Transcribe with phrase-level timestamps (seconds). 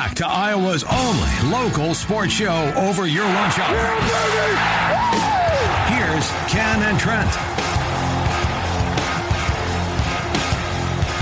[0.00, 3.76] back to Iowa's only local sports show over your lunch hour.
[5.92, 7.28] Here's Ken and Trent.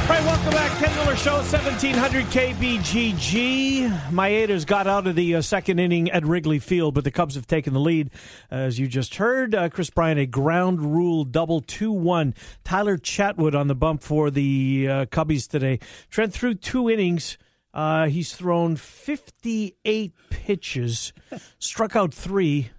[0.04, 0.78] All right, welcome back.
[0.78, 3.90] Ken Miller Show, 1700 KBGG.
[4.10, 7.48] Maeders got out of the uh, second inning at Wrigley Field, but the Cubs have
[7.48, 8.10] taken the lead.
[8.48, 12.32] As you just heard, uh, Kris Bryant, a ground rule double 2 1.
[12.62, 15.80] Tyler Chatwood on the bump for the uh, Cubbies today.
[16.10, 17.38] Trent through two innings.
[17.74, 21.12] Uh, he's thrown 58 pitches,
[21.58, 22.70] struck out three,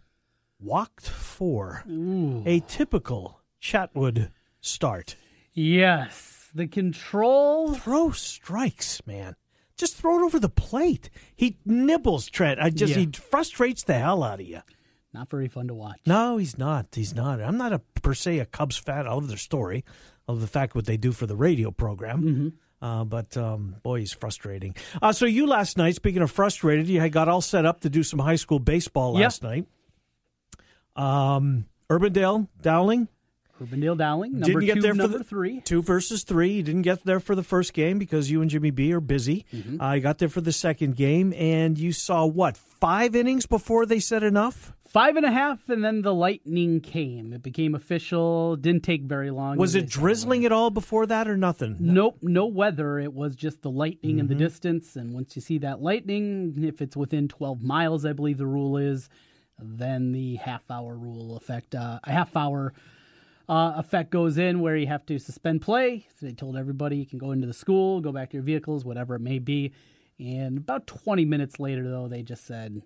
[0.60, 1.84] walked four.
[2.46, 5.16] A typical Chatwood start.
[5.54, 6.50] Yes.
[6.54, 7.74] The control.
[7.76, 9.36] Throw strikes, man.
[9.78, 11.10] Just throw it over the plate.
[11.36, 12.60] He nibbles, Trent.
[12.60, 13.00] I just Yeah.
[13.06, 14.62] he frustrates the hell out of you.
[15.14, 16.00] Not very fun to watch.
[16.06, 16.88] No, he's not.
[16.94, 17.42] He's not.
[17.42, 19.08] I'm not a per se a Cubs fan.
[19.08, 19.84] I love their story.
[20.28, 22.22] I love the fact what they do for the radio program.
[22.24, 22.48] Mm-hmm.
[22.82, 24.76] Uh, but um, boy, he's frustrating.
[25.02, 27.90] Uh, so you last night, speaking of frustrated, you had got all set up to
[27.90, 29.22] do some high school baseball Yep.
[29.24, 29.66] last night.
[30.96, 33.08] Um, Urbandale, Dowling,
[33.62, 35.62] Urbandale Dowling, number didn't get two, there for number the three.
[35.62, 36.52] Two versus three.
[36.54, 39.46] You didn't get there for the first game because you and Jimmy B are busy.
[39.54, 39.82] Mm-hmm.
[39.82, 43.86] Uh, you got there for the second game, and you saw what five innings before
[43.86, 44.74] they said enough.
[44.90, 47.32] Five and a half, and then the lightning came.
[47.32, 48.56] It became official.
[48.56, 49.56] Didn't take very long.
[49.58, 51.78] Was it drizzling at all before that, or nothing?
[51.80, 52.98] Nope, no weather.
[52.98, 54.44] It was just the lightning in the Mm-hmm.
[54.44, 54.96] distance.
[54.96, 58.78] And once you see that lightning, if it's within 12 miles, I believe the rule
[58.78, 59.10] is,
[59.60, 62.74] then the half hour rule effect, uh, a half hour
[63.48, 66.08] uh, effect goes in where you have to suspend play.
[66.20, 68.86] So they told everybody you can go into the school, go back to your vehicles,
[68.86, 69.72] whatever it may be.
[70.20, 72.82] And about 20 minutes later, though, they just said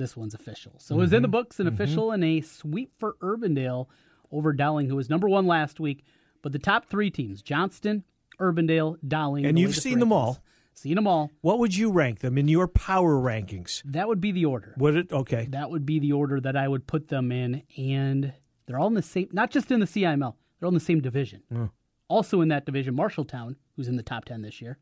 [0.00, 0.72] this one's official.
[0.78, 1.22] So it was in mm-hmm.
[1.22, 1.80] the books and mm-hmm.
[1.80, 3.86] official and a sweep for Urbandale
[4.32, 6.04] over Dowling, who was number one last week.
[6.42, 8.04] But the top three teams, Johnston,
[8.40, 9.46] Urbandale, Dowling.
[9.46, 10.42] And you've seen them all.
[10.72, 11.30] Seen them all.
[11.42, 13.82] What would you rank them in your power rankings?
[13.84, 14.74] That would be the order.
[14.78, 15.12] Would it?
[15.12, 15.46] Okay.
[15.50, 17.62] That would be the order that I would put them in.
[17.76, 18.32] And
[18.66, 21.00] they're all in the same, not just in the CIML, they're all in the same
[21.00, 21.42] division.
[21.54, 21.70] Oh.
[22.08, 24.78] Also in that division, Marshalltown, who's in the top 10 this year.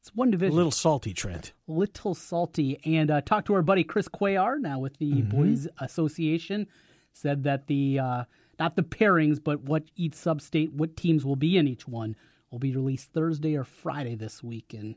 [0.00, 0.52] It's one division.
[0.52, 1.52] A little salty, Trent.
[1.68, 2.80] A little salty.
[2.84, 5.36] And uh, talked to our buddy Chris Cuellar now with the Mm-hmm.
[5.36, 6.66] Boys Association.
[7.12, 8.24] Said that the uh,
[8.60, 12.14] not the pairings, but what each sub-state, what teams will be in each one,
[12.50, 14.94] will be released Thursday or Friday this week, and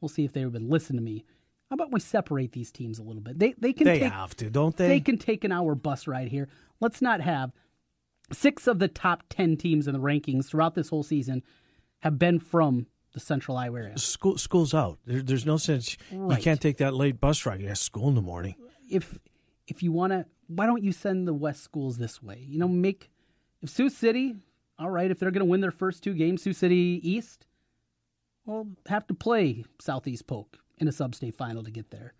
[0.00, 1.24] we'll see if they've been listening to me.
[1.70, 3.38] How about we separate these teams a little bit?
[3.38, 4.88] They they can They take, have to, don't they?
[4.88, 6.48] they can take an hour bus ride here.
[6.80, 7.52] Let's not have
[8.32, 11.42] six of the top ten teams in the rankings throughout this whole season
[12.00, 13.98] have been from the Central Iowa.
[13.98, 14.98] School, school's out.
[15.06, 15.96] There, there's no sense.
[16.10, 16.38] Right.
[16.38, 17.60] You can't take that late bus ride.
[17.60, 18.54] You have school in the morning.
[18.90, 19.18] if
[19.68, 22.44] if you want to, why don't you send the West schools this way?
[22.48, 23.10] You know, make
[23.62, 24.36] if Sioux City,
[24.78, 27.46] all right, if they're going to win their first two games, Sioux City East,
[28.44, 32.12] well, have to play Southeast Polk in a sub-state final to get there.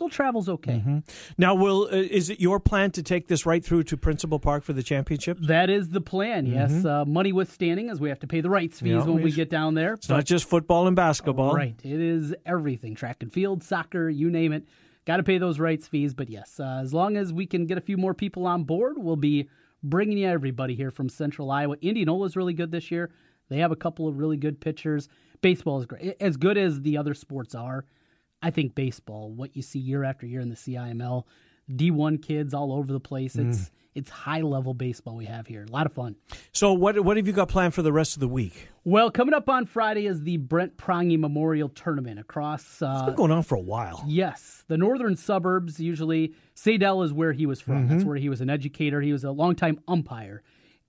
[0.00, 1.02] Little travel's okay.
[1.36, 4.64] Now, will uh, is it your plan to take this right through to Principal Park
[4.64, 5.36] for the championship?
[5.42, 6.46] That is the plan.
[6.46, 9.30] Yes, uh, money withstanding, as we have to pay the rights fees Yeah, when we
[9.30, 9.94] get down there.
[9.94, 11.54] It's not just football and basketball.
[11.54, 11.78] Right.
[11.84, 14.64] It is everything track and field, soccer, you name it.
[15.04, 16.14] Got to pay those rights fees.
[16.14, 18.96] But yes, uh, as long as we can get a few more people on board,
[18.96, 19.50] we'll be
[19.82, 21.76] bringing you everybody here from Central Iowa.
[21.76, 23.10] Indianola's really good this year.
[23.50, 25.10] They have a couple of really good pitchers.
[25.42, 26.16] Baseball is great.
[26.20, 27.84] As good as the other sports are,
[28.42, 31.24] I think baseball, what you see year after year in the CIML,
[31.70, 33.36] D1 kids all over the place.
[33.36, 35.64] It's it's high level baseball we have here.
[35.68, 36.16] A lot of fun.
[36.52, 38.68] So, what what have you got planned for the rest of the week?
[38.84, 43.14] Well, coming up on Friday is the Brent Prongy Memorial Tournament across uh, It's been
[43.14, 44.04] going on for a while.
[44.06, 46.34] Yes, the northern suburbs usually.
[46.54, 47.88] Saydel is where he was from.
[47.88, 49.00] That's where he was an educator.
[49.00, 50.42] He was a longtime umpire,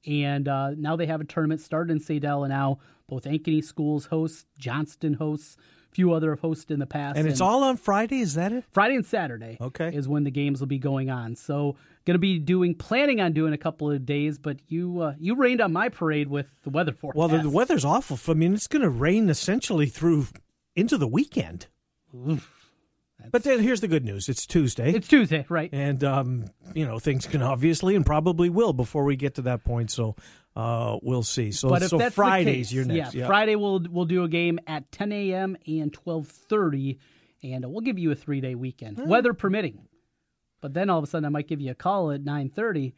[0.05, 4.05] and uh, now they have a tournament started in Saydel, and now both Ankeny schools
[4.05, 5.57] host, Johnston hosts,
[5.91, 8.21] few other have hosted in the past, And it's all on Friday.
[8.21, 8.63] Is that it?
[8.71, 9.57] Friday and Saturday.
[9.59, 9.93] Okay.
[9.93, 11.35] is when the games will be going on.
[11.35, 11.75] So,
[12.05, 15.35] going to be doing, planning on doing a couple of days, but you uh, you
[15.35, 17.17] rained on my parade with the weather forecast.
[17.17, 18.17] Well, the, the weather's awful.
[18.31, 20.27] I mean, it's going to rain essentially through
[20.75, 21.67] into the weekend.
[23.31, 25.69] But then here's the good news: it's Tuesday, It's Tuesday, right?
[25.71, 29.63] and um, you know things can obviously and probably will before we get to that
[29.63, 29.91] point.
[29.91, 30.15] So
[30.55, 31.51] uh, we'll see.
[31.51, 33.13] So, But if so that's Fridays, case, you're next.
[33.13, 35.57] Yeah, Friday we'll we'll do a game at 10 a.m.
[35.65, 36.97] and 12:30,
[37.43, 39.87] and uh, we'll give you a three day weekend, weather permitting.
[40.59, 42.93] But then all of a sudden, I might give you a call at 9:30.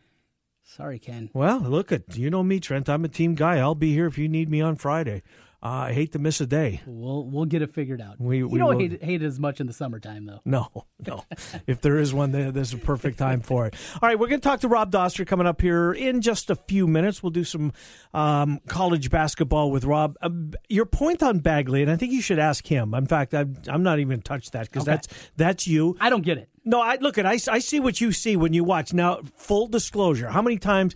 [0.64, 1.30] Sorry, Ken.
[1.34, 2.90] Well, look at you know me, Trent.
[2.90, 3.58] I'm a team guy.
[3.58, 5.22] I'll be here if you need me on Friday.
[5.64, 6.82] Uh, I hate to miss a day.
[6.86, 8.20] We'll we'll get it figured out.
[8.20, 10.42] We- you we don't will- hate, hate it as much in the summertime though.
[10.44, 10.68] No,
[11.08, 11.24] no.
[11.68, 13.76] if there is one, there, there's a perfect time for it.
[14.02, 16.56] All right, we're going to talk to Rob Dauster coming up here in just a
[16.58, 17.24] few minutes.
[17.24, 17.72] We'll do some
[18.14, 20.18] um, college basketball with Rob.
[20.22, 20.30] Uh,
[20.68, 22.94] your point on Bagley, and I think you should ask him.
[22.94, 24.92] In fact, I'm, I'm not even touched that because Okay.
[24.92, 25.08] that's
[25.38, 25.96] that's you.
[26.02, 26.50] I don't get it.
[26.66, 28.92] No, I look at I, I see what you see when you watch.
[28.94, 30.94] Now, full disclosure, how many times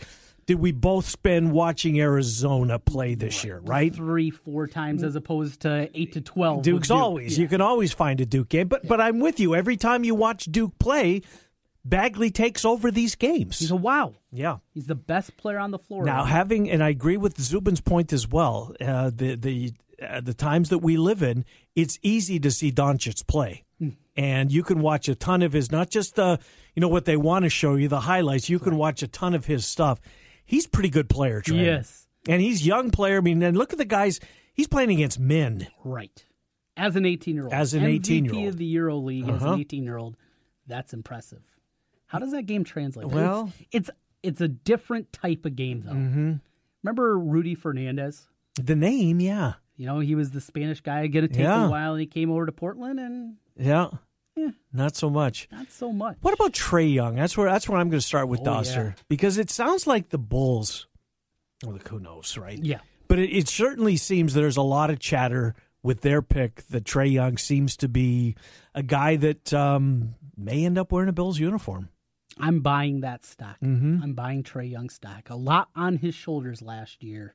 [0.48, 3.60] did we both spend watching Arizona play this year?
[3.64, 6.64] Right, Three, four times as opposed to eight to twelve.
[6.64, 6.98] Duke's Duke.
[6.98, 7.38] always.
[7.38, 7.44] Yeah.
[7.44, 9.54] You can always find a Duke game, but but I'm with you.
[9.54, 11.22] Every time you watch Duke play,
[11.86, 13.60] Bagley takes over these games.
[13.60, 14.16] He's a wow.
[14.32, 14.58] yeah.
[14.74, 16.06] He's the best player on the floor.
[16.06, 18.74] Now right having and I agree with Zubin's point as well.
[18.82, 21.44] Uh, the the uh, the times that we live in,
[21.76, 23.66] it's easy to see Doncic play,
[24.16, 25.72] and you can watch a ton of his.
[25.72, 26.40] Not just the
[26.74, 28.50] you know what they want to show you the highlights.
[28.50, 30.00] You can watch a ton of his stuff.
[30.48, 31.62] He's a pretty good player, Trent.
[31.62, 32.08] Yes.
[32.28, 33.18] and he's young player.
[33.18, 34.20] I mean, and look at the guys
[34.54, 35.68] he's playing against men.
[35.84, 36.26] Right.
[36.76, 37.54] As an 18 year old.
[37.54, 38.48] As an 18-year-old.
[38.48, 39.54] of the Euro League as Uh-huh.
[39.54, 40.18] an 18 year old.
[40.68, 41.42] That's impressive.
[42.08, 43.08] How does that game translate?
[43.08, 45.92] Well- it's, it's it's a different type of game though.
[45.94, 46.34] Mm-hmm.
[46.84, 48.28] Remember Rudy Fernandez?
[48.56, 51.06] The name, yeah, You know, he was the Spanish guy.
[51.08, 51.68] Get a take Yeah.
[51.68, 53.90] a while, and he came over to Portland, and yeah,
[54.38, 54.51] Yeah.
[54.72, 55.48] not so much.
[55.51, 56.18] not so much.
[56.22, 57.16] What about Trae Young?
[57.16, 59.04] That's where that's where I'm going to start with Oh, Dauster yeah.
[59.10, 60.88] because it sounds like the Bulls.
[61.63, 62.57] Well, look, who knows, right?
[62.63, 62.80] Yeah.
[63.07, 67.12] But it, it certainly seems there's a lot of chatter with their pick that Trae
[67.12, 68.36] Young seems to be
[68.75, 71.89] a guy that um, may end up wearing a Bills uniform.
[72.39, 73.57] I'm buying that stock.
[73.63, 74.04] Mm-hmm.
[74.04, 75.30] I'm buying Trae Young stock.
[75.31, 77.34] A lot on his shoulders last year.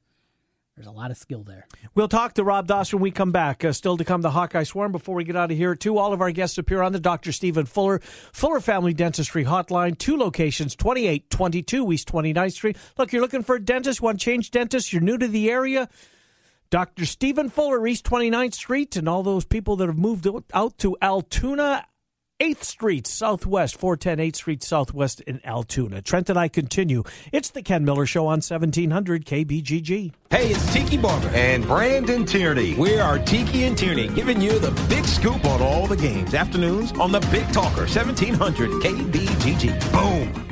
[0.77, 1.67] There's a lot of skill there.
[1.95, 3.63] We'll talk to Rob Dauster when we come back.
[3.63, 4.91] Uh, still to come, the Hawkeye Swarm.
[4.91, 7.31] Before we get out of here, too, all of our guests appear on the Dr.
[7.31, 8.01] Stephen Fuller,
[8.33, 9.99] Fuller Family Dentistry Hotline.
[9.99, 12.77] Two locations, 2822 East 29th Street.
[12.97, 15.91] Look, you're looking for a dentist, want to change dentist, you're new to the area.
[16.71, 17.05] Dr.
[17.05, 21.85] Stephen Fuller, East 29th Street, and all those people that have moved out to Altoona,
[22.43, 26.03] 8th Street Southwest, 410 8th Street Southwest in Altoona.
[26.03, 27.05] Trent and I continue.
[27.31, 30.13] It's the Ken Miller Show on 1700 KBGG.
[30.29, 31.29] Hey, it's Tiki Barber.
[31.29, 32.75] and Brandon Tierney.
[32.75, 36.35] We are Tiki and Tierney, giving you the big scoop on all the games.
[36.35, 39.93] Afternoons on the Big Talker, 1700 KBGG.
[39.93, 40.52] Boom.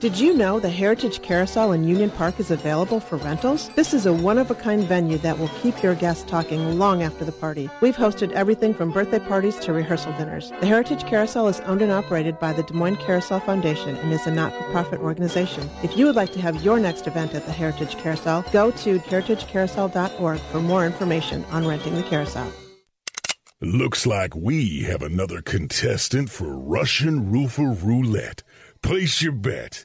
[0.00, 3.68] Did you know the Heritage Carousel in Union Park is available for rentals?
[3.76, 7.68] This is a one-of-a-kind venue that will keep your guests talking long after the party.
[7.82, 10.54] We've hosted everything from birthday parties to rehearsal dinners.
[10.60, 14.26] The Heritage Carousel is owned and operated by the Des Moines Carousel Foundation and is
[14.26, 15.68] a not-for-profit organization.
[15.82, 19.00] If you would like to have your next event at the Heritage Carousel, go to
[19.00, 22.50] heritagecarousel.org for more information on renting the carousel.
[23.60, 28.42] Looks like we have another contestant for Russian Roofer Roulette.
[28.80, 29.84] Place your bet.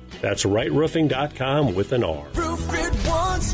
[0.19, 2.27] That's rightroofing.com with an R.
[2.35, 3.53] It once,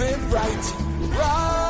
[0.00, 0.74] it right.
[1.10, 1.67] Right.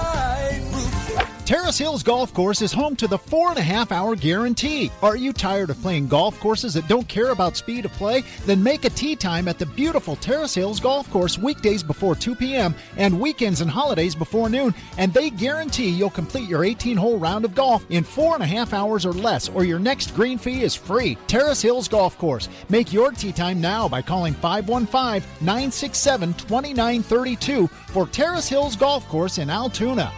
[1.48, 4.92] Terrace Hills Golf Course is home to the four and a half hour guarantee.
[5.02, 8.22] Are you tired of playing golf courses that don't care about speed of play?
[8.44, 12.34] Then make a tee time at the beautiful Terrace Hills Golf Course weekdays before 2
[12.34, 12.74] p.m.
[12.98, 17.46] and weekends and holidays before noon, and they guarantee you'll complete your 18 hole round
[17.46, 20.60] of golf in four and a half hours or less, or your next green fee
[20.64, 21.16] is free.
[21.28, 22.50] Terrace Hills Golf Course.
[22.68, 29.38] Make your tee time now by calling 515 967 2932 for Terrace Hills Golf Course
[29.38, 30.12] in Altoona.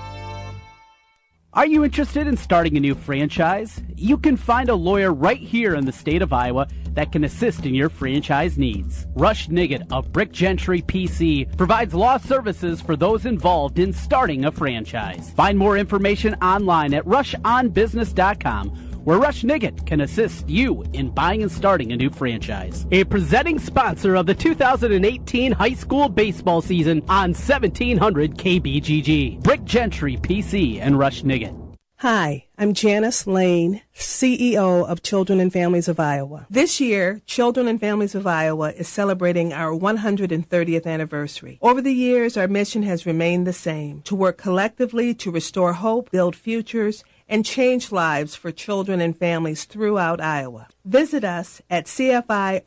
[1.53, 3.83] Are you interested in starting a new franchise?
[3.97, 7.67] You can find a lawyer right here in the state of Iowa that can assist
[7.67, 9.09] in your franchise needs.
[9.17, 14.53] Rush Nigut of Brick Gentry PC provides law services for those involved in starting a
[14.53, 15.33] franchise.
[15.33, 21.51] Find more information online at rushonbusiness.com where Rush Nigut can assist you in buying and
[21.51, 22.87] starting a new franchise.
[22.91, 29.43] A presenting sponsor of the 2018 high school baseball season on 1700 KBGG.
[29.43, 31.57] Brick Gentry PC and Rush Nigut.
[32.03, 36.47] Hi, I'm Janice Lane, CEO of Children and Families of Iowa.
[36.49, 41.59] This year, Children and Families of Iowa is celebrating our 130th anniversary.
[41.61, 46.11] Over the years, our mission has remained the same to work collectively to restore hope,
[46.11, 50.69] build futures, and change lives for children and families throughout Iowa.
[50.85, 52.65] Visit us at cfiowa.org.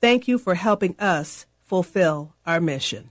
[0.00, 3.10] Thank you for helping us fulfill our mission.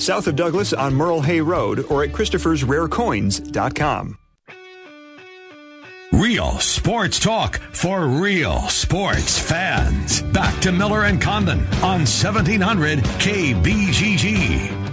[0.00, 4.18] south of Douglas on Merle Hay Road or at Christopher'sRareCoins.com.
[6.12, 10.22] Real sports talk for real sports fans.
[10.22, 14.85] Back to Miller and Condon on 1700 KBGG.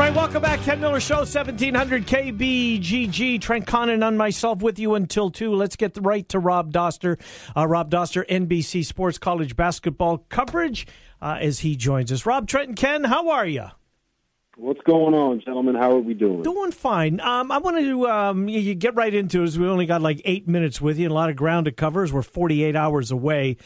[0.00, 0.62] All right, welcome back.
[0.62, 3.38] Ken Miller Show, 1700 KBGG.
[3.38, 5.54] Trent Condon and myself with you until 2.
[5.54, 7.20] Let's get right to Rob Dauster.
[7.54, 10.86] Uh, Rob Dauster, NBC Sports College basketball coverage
[11.20, 12.24] uh, as he joins us.
[12.24, 13.66] Rob, Trent, and Ken, how are you?
[14.60, 15.74] What's going on, gentlemen?
[15.74, 16.42] How are we doing?
[16.42, 17.18] Doing fine.
[17.20, 19.56] Um, I wanted to um, you get right into it.
[19.56, 22.02] We only got like eight minutes with you and a lot of ground to cover
[22.02, 23.56] as we're 48 hours away.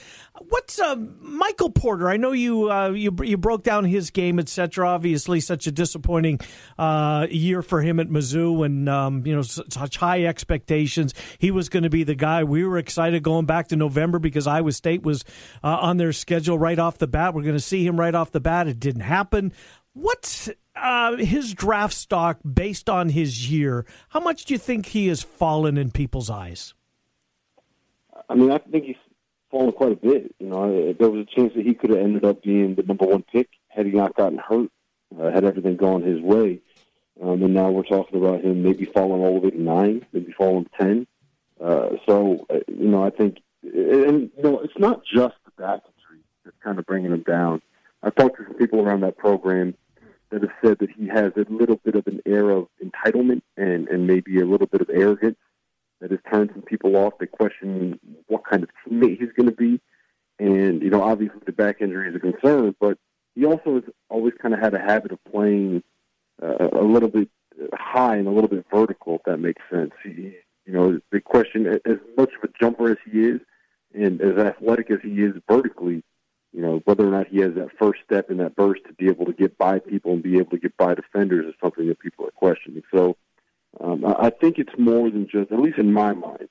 [0.51, 2.09] What's uh, Michael Porter?
[2.09, 4.89] I know you uh, you you broke down his game, etc.
[4.89, 6.39] Obviously, such a disappointing
[6.79, 11.13] uh, year for him at Mizzou, and um, you know such high expectations.
[11.41, 12.45] He was going to be the guy.
[12.45, 15.25] We were excited going back to November because Iowa State was
[15.65, 17.35] uh, on their schedule right off the bat.
[17.35, 18.69] We're going to see him right off the bat.
[18.69, 19.53] It didn't happen.
[19.93, 23.87] What's uh, his draft stock based on his year?
[24.11, 26.75] How much do you think he has fallen in people's eyes?
[28.29, 28.97] I mean, I think he's
[29.51, 30.35] fallen quite a bit.
[30.39, 33.07] You know, there was a chance that he could have ended up being the number
[33.07, 34.71] one pick had he not gotten hurt,
[35.19, 36.61] uh, had everything gone his way.
[37.23, 40.33] Um, and now we're talking about him maybe falling all the way to nine, maybe
[40.33, 41.07] falling ten.
[41.61, 45.81] Uh, so, uh, you know, I think, and you know, it's not just the back
[45.85, 47.63] injury that's kind of bringing him down.
[48.03, 49.75] I've talked to some people around that program
[50.35, 53.89] that have said that he has a little bit of an air of entitlement and,
[53.89, 55.39] and maybe a little bit of arrogance
[56.01, 57.15] that has turned some people off.
[57.21, 59.81] They question what kind of teammate he's going to be.
[60.41, 62.99] And, you know, obviously the back injury is a concern, but
[63.37, 65.85] he also has always kind of had a habit of playing
[66.43, 67.29] uh, a little bit
[67.73, 69.93] high and a little bit vertical, if that makes sense.
[70.03, 70.35] He,
[70.67, 73.41] you know, the question, as much of a jumper as he is
[73.95, 76.03] and as athletic as he is vertically,
[76.55, 79.09] you know, whether or not he has that first step in that burst to be
[79.09, 81.99] able to get by people and be able to get by defenders is something that
[81.99, 82.83] people are questioning.
[82.95, 83.17] So
[83.81, 86.49] um, I think it's more than just, at least in my mind,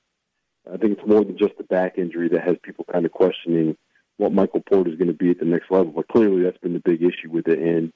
[0.70, 3.78] I think it's more than just the back injury that has people kind of questioning
[4.18, 5.92] what Michael Porter is going to be at the next level.
[5.92, 7.58] But clearly, that's been the big issue with it.
[7.58, 7.92] And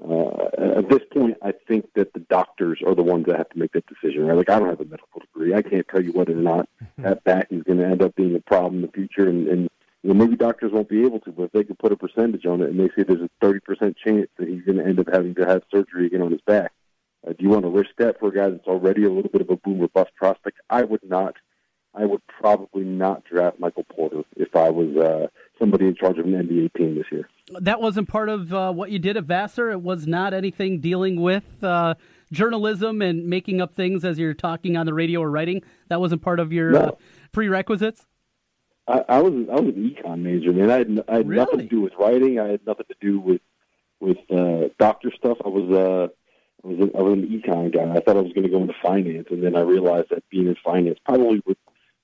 [0.00, 3.58] uh, at this point, I think that the doctors are the ones that have to
[3.58, 4.26] make that decision.
[4.26, 4.36] Right?
[4.36, 7.24] Like I don't have a medical degree, I can't tell you whether or not that
[7.24, 9.28] back is going to end up being a problem in the future.
[9.28, 9.68] And, and
[10.08, 12.46] you know, maybe doctors won't be able to, but if they could put a percentage
[12.46, 13.60] on it and they say there's a 30%
[14.02, 16.72] chance that he's going to end up having to have surgery again on his back,
[17.26, 19.42] Uh, do you want to risk that for a guy that's already a little bit
[19.42, 20.56] of a boomer bust prospect?
[20.70, 21.34] I would not.
[21.94, 25.26] I would probably not draft Michael Porter if I was uh,
[25.58, 27.28] somebody in charge of an NBA team this year.
[27.60, 29.70] That wasn't part of uh, what you did at Vassar.
[29.72, 31.94] It was not anything dealing with uh,
[32.32, 35.62] journalism and making up things as you're talking on the radio or writing.
[35.88, 36.78] That wasn't part of your No.
[36.78, 36.90] uh,
[37.32, 38.06] prerequisites.
[38.88, 40.70] I, I was I was an econ major, man.
[40.70, 42.40] I had, I had nothing to do with writing.
[42.40, 43.40] I had nothing to do with
[44.00, 45.38] with uh, doctor stuff.
[45.44, 46.08] I was uh,
[46.64, 47.90] I was a, I was an econ guy.
[47.94, 50.46] I thought I was going to go into finance, and then I realized that being
[50.46, 51.56] in finance probably would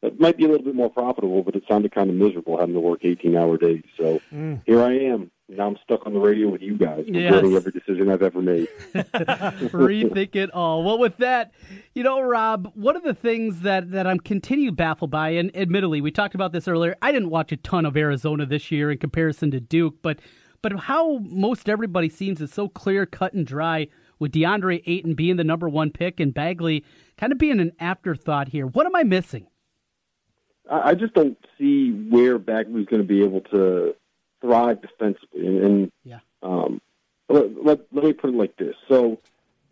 [0.03, 2.75] that might be a little bit more profitable, but it sounded kind of miserable having
[2.75, 3.85] to work eighteen hour days.
[3.97, 4.61] So Mm.
[4.67, 5.31] here I am.
[5.49, 7.35] Now I'm stuck on the radio with you guys, Yes.
[7.35, 8.67] every decision I've ever made.
[8.95, 10.83] Rethink it all.
[10.83, 11.53] Well, with that,
[11.95, 16.01] you know, Rob, one of the things that, that I'm continue baffled by, and admittedly,
[16.01, 16.97] we talked about this earlier.
[17.03, 20.19] I didn't watch a ton of Arizona this year in comparison to Duke, but
[20.63, 23.87] but how most everybody seems is so clear, cut and dry
[24.19, 26.83] with DeAndre Ayton being the number one pick and Bagley
[27.19, 28.67] kind of being an afterthought here.
[28.67, 29.47] What am I missing?
[30.71, 33.95] I I just don't see where Bagley's going to be able to
[34.45, 35.47] thrive defensively.
[35.47, 36.19] And, and yeah.
[36.43, 36.81] um,
[37.29, 38.75] let, let, let me put it like this.
[38.89, 39.21] So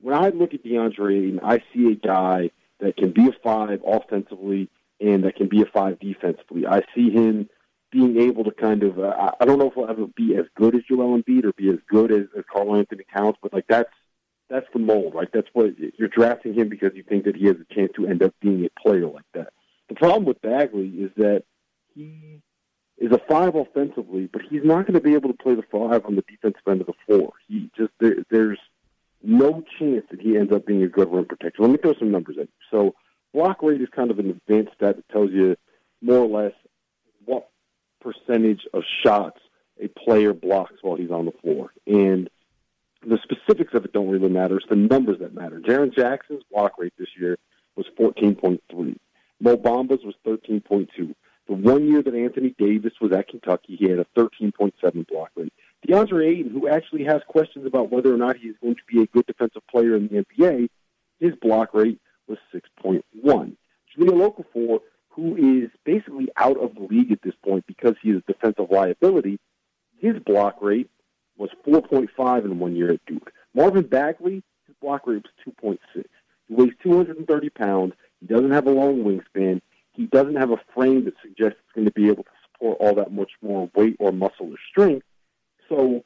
[0.00, 2.50] when I look at DeAndre Ayton, I see a guy
[2.80, 4.68] that can be a five offensively
[5.00, 6.66] and that can be a five defensively.
[6.66, 7.48] I see him
[7.90, 10.74] being able to kind of, uh, I- don't know if he'll ever be as good
[10.74, 13.90] as Joel Embiid or be as good as, as Karl-Anthony Towns, but like that's
[14.48, 15.28] that's the mold, right?
[15.32, 18.22] That's what you're drafting him because you think that he has a chance to end
[18.22, 19.48] up being a player like that.
[19.88, 21.44] The problem with Bagley is that
[21.94, 22.42] he
[23.02, 26.06] is a five offensively, but he's not going to be able to play the five
[26.06, 27.32] on the defensive end of the floor.
[27.48, 28.60] He just there, there's
[29.24, 31.62] no chance that he ends up being a good rim protector.
[31.62, 32.48] Let me throw some numbers at you.
[32.70, 32.94] So
[33.34, 35.56] block rate is kind of an advanced stat that tells you
[36.00, 36.52] more or less
[37.24, 37.48] what
[38.00, 39.40] percentage of shots
[39.80, 41.72] a player blocks while he's on the floor.
[41.88, 42.30] And
[43.04, 44.58] the specifics of it don't really matter.
[44.58, 45.58] It's the numbers that matter.
[45.58, 47.36] Jaren Jackson's block rate this year
[47.74, 48.96] was 14.3.
[49.40, 51.14] Mo Bamba's was 13.2.
[51.48, 55.52] The one year that Anthony Davis was at Kentucky, he had a 13.7 block rate.
[55.86, 59.02] DeAndre Ayton, who actually has questions about whether or not he is going to be
[59.02, 60.68] a good defensive player in the NBA,
[61.18, 63.02] his block rate was 6.1.
[63.24, 63.56] Jahlil
[63.98, 68.32] Okafor, who is basically out of the league at this point because he is a
[68.32, 69.38] defensive liability,
[69.98, 70.90] his block rate
[71.36, 73.32] was 4.5 in one year at Duke.
[73.54, 76.04] Marvin Bagley, his block rate was 2.6.
[76.48, 77.94] He weighs 230 pounds.
[78.20, 79.60] He doesn't have a long wingspan.
[79.94, 82.94] He doesn't have a frame that suggests he's going to be able to support all
[82.94, 85.06] that much more weight or muscle or strength.
[85.68, 86.04] So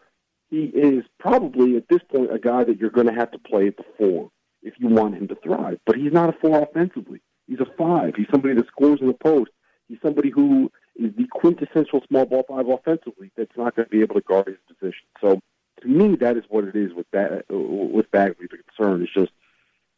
[0.51, 3.69] he is probably at this point a guy that you're going to have to play
[3.69, 4.31] at the four
[4.63, 5.79] if you want him to thrive.
[5.87, 7.21] But he's not a four offensively.
[7.47, 8.15] He's a five.
[8.17, 9.51] He's somebody that scores in the post.
[9.89, 14.01] He's somebody who is the quintessential small ball five offensively that's not going to be
[14.01, 15.07] able to guard his position.
[15.21, 15.41] So
[15.83, 18.47] to me, that is what it is with that with Bagley.
[18.51, 19.31] The concern is just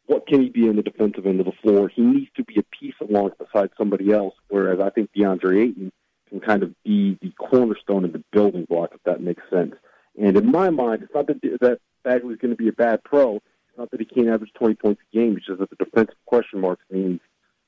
[0.08, 1.88] what can he be on the defensive end of the floor?
[1.88, 4.34] He needs to be a piece alongside somebody else.
[4.48, 5.92] Whereas I think DeAndre Ayton
[6.30, 9.74] can kind of be the cornerstone of the building block, if that makes sense.
[10.20, 13.36] And in my mind, it's not that that Bagley's going to be a bad pro.
[13.36, 15.36] It's not that he can't average 20 points a game.
[15.36, 17.20] It's just that the defensive question marks means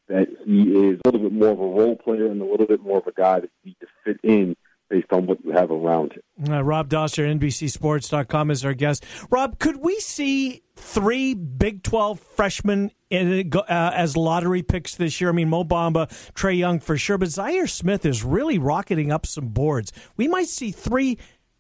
[0.08, 2.80] that he is a little bit more of a role player and a little bit
[2.80, 4.56] more of a guy that you need to fit in
[4.90, 6.52] based on what you have around him.
[6.52, 9.06] Uh, Rob Dauster, NBCSports.com, is our guest.
[9.30, 15.30] Rob, could we see three Big 12 freshmen in, uh, as lottery picks this year?
[15.30, 19.24] I mean, Mo Bamba, Trae Young for sure, but Zhaire Smith is really rocketing up
[19.24, 19.92] some boards.
[20.16, 21.16] We might see three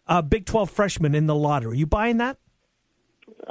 [0.06, 1.78] uh, Big 12 freshmen in the lottery.
[1.78, 2.36] You buying that?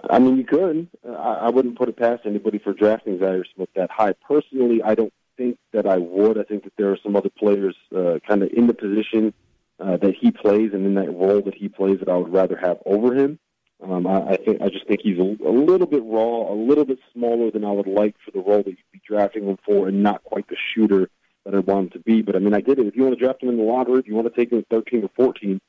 [0.10, 0.88] I mean, you could.
[1.08, 4.14] Uh, I, I wouldn't put it past anybody for drafting Zhaire Smith that high.
[4.28, 6.38] Personally, I don't think that I would.
[6.38, 9.34] I think that there are some other players uh, kind of in the position
[9.80, 12.58] uh, that he plays and in that role that he plays that I would rather
[12.58, 13.40] have over him.
[13.82, 16.84] Um, I, I think I just think he's a, a little bit raw, a little
[16.84, 19.88] bit smaller than I would like for the role that you'd be drafting him for,
[19.88, 21.10] and not quite the shooter
[21.46, 22.22] that I want him to be.
[22.22, 22.88] But I mean, I get it.
[22.88, 24.60] If you want to draft him in the lottery, if you want to take him
[24.60, 25.62] at 13 or 14,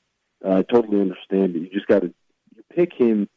[0.45, 1.61] uh, I totally understand it.
[1.61, 2.13] You just got to
[2.57, 3.29] you pick him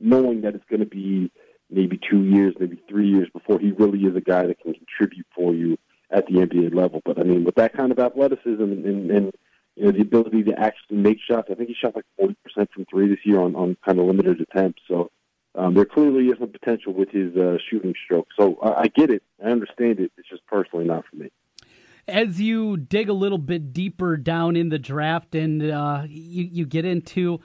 [0.00, 1.30] knowing that it's going to be
[1.70, 5.26] maybe two years, maybe three years before he really is a guy that can contribute
[5.34, 5.78] for you
[6.10, 7.00] at the NBA level.
[7.04, 9.32] But I mean, with that kind of athleticism and, and, and
[9.76, 12.70] you know the ability to actually make shots, I think he shot like forty percent
[12.72, 14.82] from three this year on, on kind of limited attempts.
[14.88, 15.10] So
[15.54, 18.28] um, there clearly is some potential with his uh, shooting stroke.
[18.38, 20.12] So I, I get it, I understand it.
[20.16, 21.30] It's just personally not for me.
[22.08, 26.66] As you dig a little bit deeper down in the draft and uh, you, you
[26.66, 27.40] get into,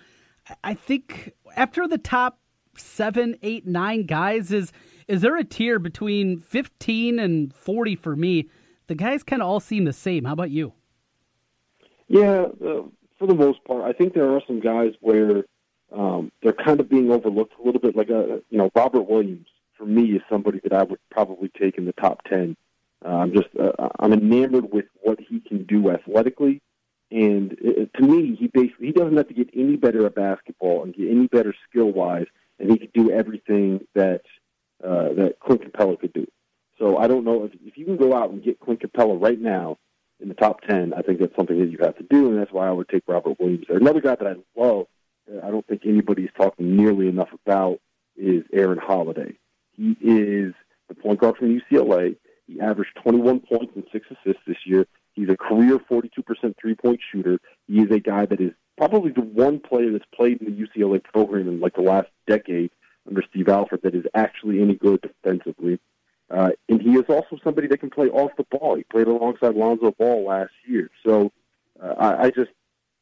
[0.63, 2.39] I think after the top
[2.78, 4.72] seven, eight, nine guys, is
[5.08, 8.50] is there a tier between 15 and 40 for me?
[8.88, 10.26] The guys kind of all seem the same.
[10.26, 10.74] How about you?
[12.12, 12.84] Yeah, uh,
[13.17, 15.45] for the most part, I think there are some guys where
[15.91, 17.95] um, they're kind of being overlooked a little bit.
[17.95, 19.47] Like, a you know, Robert Williams
[19.82, 22.56] for me, is somebody that I would probably take in the top ten.
[23.04, 26.62] Uh, I'm just uh, I'm enamored with what he can do athletically,
[27.10, 30.84] and uh, to me, he basically he doesn't have to get any better at basketball
[30.84, 32.28] and get any better skill wise,
[32.60, 34.21] and he could do everything that
[34.84, 36.28] uh, that Clint Capela could do.
[36.78, 39.39] So I don't know if, if you can go out and get Clint Capela right
[39.39, 39.78] now
[40.21, 40.93] in the top ten.
[40.93, 43.03] I think that's something that you have to do, and that's why I would take
[43.07, 43.77] Robert Williams there.
[43.77, 44.88] Another guy that I love,
[45.31, 47.79] uh, I don't think anybody's talking nearly enough about,
[48.15, 49.38] is Aaron Holiday.
[49.73, 50.53] He is
[50.89, 52.15] the point guard from UCLA.
[52.47, 54.86] He averaged 21 points and six assists this year.
[55.13, 57.39] He's a career 42% three-point shooter.
[57.67, 61.03] He is a guy that is probably the one player that's played in the UCLA
[61.03, 62.71] program in like the last decade
[63.07, 65.79] under Steve Alford that is actually any good defensively.
[66.32, 68.76] Uh, and he is also somebody that can play off the ball.
[68.76, 70.89] He played alongside Lonzo Ball last year.
[71.06, 71.32] So
[71.82, 72.52] uh, I, I just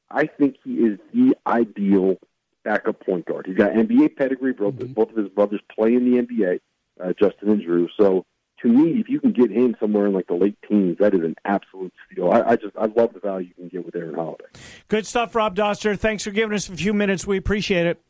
[0.09, 2.17] I think he is the ideal
[2.63, 3.45] backup point guard.
[3.45, 4.53] He's got NBA pedigree.
[4.53, 4.93] Both, mm-hmm.
[4.93, 6.59] both of his brothers play in the NBA,
[7.03, 7.87] uh, Justin and Drew.
[7.99, 8.25] So
[8.61, 11.21] to me, if you can get him somewhere in like the late teens, that is
[11.21, 12.31] an absolute steal.
[12.31, 14.45] I, I just I love the value you can get with Aaron Holiday.
[14.87, 15.97] Good stuff, Rob Dauster.
[15.97, 17.27] Thanks for giving us a few minutes.
[17.27, 18.01] We appreciate it.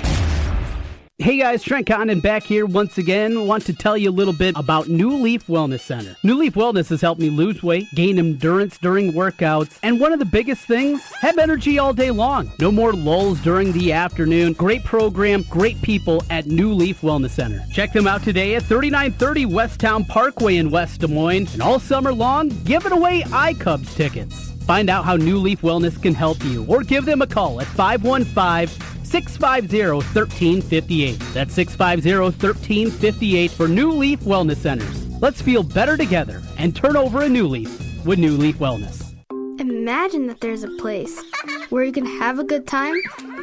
[1.18, 3.46] Hey guys, Trent Condon back here once again.
[3.46, 6.16] Want to tell you a little bit about New Leaf Wellness Center.
[6.24, 10.18] New Leaf Wellness has helped me lose weight, gain endurance during workouts, and one of
[10.18, 12.50] the biggest things, have energy all day long.
[12.58, 14.54] No more lulls during the afternoon.
[14.54, 17.64] Great program, great people at New Leaf Wellness Center.
[17.72, 21.52] Check them out today at 3930 Westown Parkway in West Des Moines.
[21.52, 24.53] And all summer long, giving away iCubs tickets.
[24.64, 27.66] Find out how New Leaf Wellness can help you or give them a call at
[27.68, 28.68] 515
[29.04, 31.18] 650-1358.
[31.32, 35.06] That's 650-1358 for New Leaf Wellness Centers.
[35.20, 37.70] Let's feel better together and turn over a new leaf
[38.04, 39.14] with New Leaf Wellness.
[39.60, 41.22] Imagine that there's a place
[41.68, 42.96] where you can have a good time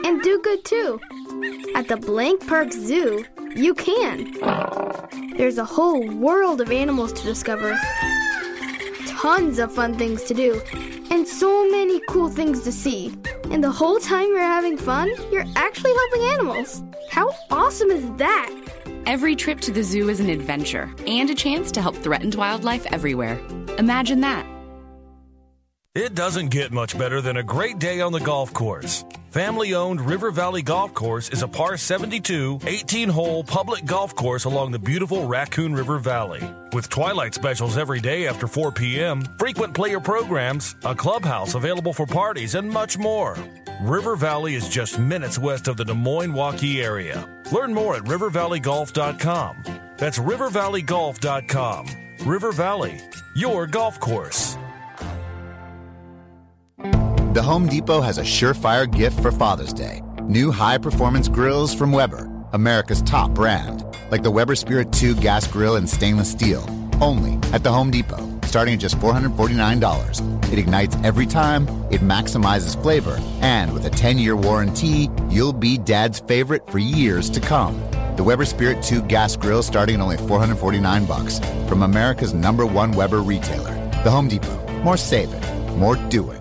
[0.03, 0.99] and do good too.
[1.73, 3.23] At the Blank Park Zoo,
[3.55, 4.29] you can.
[5.37, 7.79] There's a whole world of animals to discover,
[9.07, 10.61] tons of fun things to do,
[11.11, 13.13] and so many cool things to see.
[13.51, 16.81] And the whole time you're having fun, you're actually helping animals.
[17.09, 18.49] How awesome is that?
[19.05, 22.85] Every trip to the zoo is an adventure and a chance to help threatened wildlife
[22.87, 23.39] everywhere.
[23.77, 24.50] Imagine that.
[25.93, 29.03] It doesn't get much better than a great day on the golf course.
[29.31, 34.45] Family owned River Valley Golf Course is a par 72, 18 hole public golf course
[34.45, 36.49] along the beautiful Raccoon River Valley.
[36.71, 42.05] With twilight specials every day after 4 p.m., frequent player programs, a clubhouse available for
[42.05, 43.35] parties, and much more.
[43.81, 47.27] River Valley is just minutes west of the Des Moines Waukee area.
[47.51, 49.63] Learn more at rivervalleygolf.com.
[49.97, 51.87] That's rivervalleygolf.com.
[52.25, 53.01] River Valley,
[53.35, 54.55] your golf course.
[57.31, 60.01] The Home Depot has a surefire gift for Father's Day.
[60.23, 63.85] New high performance grills from Weber, America's top brand.
[64.11, 66.65] Like the Weber Spirit 2 gas grill in stainless steel.
[66.99, 70.51] Only at the Home Depot, starting at just $449.
[70.51, 75.77] It ignites every time, it maximizes flavor, and with a 10 year warranty, you'll be
[75.77, 77.81] dad's favorite for years to come.
[78.17, 81.39] The Weber Spirit 2 gas grill starting at only 449 bucks
[81.69, 83.73] from America's number one Weber retailer.
[84.03, 84.59] The Home Depot.
[84.83, 85.39] More saving,
[85.79, 86.40] more doing.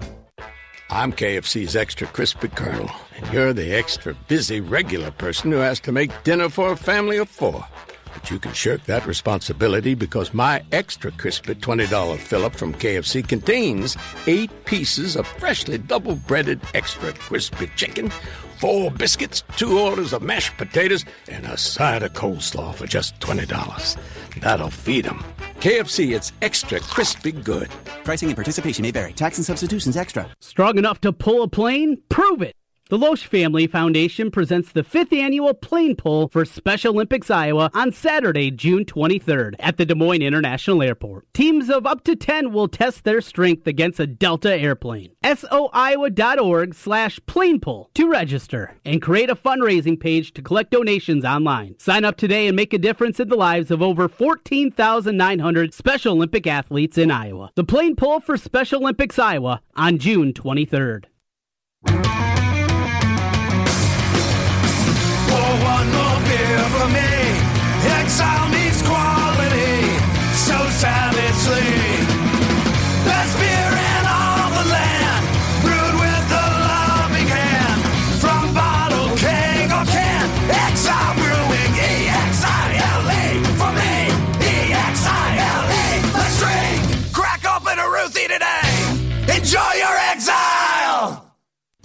[0.92, 5.92] I'm KFC's extra crispy colonel, and you're the extra busy regular person who has to
[5.92, 7.64] make dinner for a family of four.
[8.12, 13.26] But you can shirk that responsibility because my extra crispy $20 fill up from KFC
[13.26, 18.10] contains eight pieces of freshly double breaded extra crispy chicken,
[18.60, 23.96] four biscuits, two orders of mashed potatoes, and a side of coleslaw for just $20.
[24.40, 25.24] That'll feed them.
[25.60, 27.70] KFC, it's extra crispy good.
[28.04, 29.12] Pricing and participation may vary.
[29.14, 30.28] Tax and substitutions extra.
[30.40, 32.02] Strong enough to pull a plane?
[32.10, 32.54] Prove it!
[32.90, 37.92] The Loesch Family Foundation presents the fifth annual plane pull for Special Olympics Iowa on
[37.92, 41.32] Saturday, June 23rd at the Des Moines International Airport.
[41.32, 45.12] Teams of up to 10 will test their strength against a Delta airplane.
[45.22, 51.78] SOIowa.org slash plane pull to register and create a fundraising page to collect donations online.
[51.78, 56.44] Sign up today and make a difference in the lives of over 14,900 Special Olympic
[56.48, 57.52] athletes in Iowa.
[57.54, 61.04] The plane pull for Special Olympics Iowa on June 23rd.
[66.50, 67.10] here for me.
[68.00, 69.78] Exile needs quality,
[70.34, 71.70] so savagely.
[73.06, 75.22] Best beer in all the land,
[75.62, 77.80] brewed with a loving hand.
[78.22, 80.26] From bottle, keg, or can,
[80.66, 83.24] exile brewing, E-X-I-L-E.
[83.60, 83.94] For me,
[84.50, 85.86] E-X-I-L-E.
[86.18, 86.80] Let's drink,
[87.14, 88.66] crack open a Ruthie today.
[89.38, 89.89] Enjoy your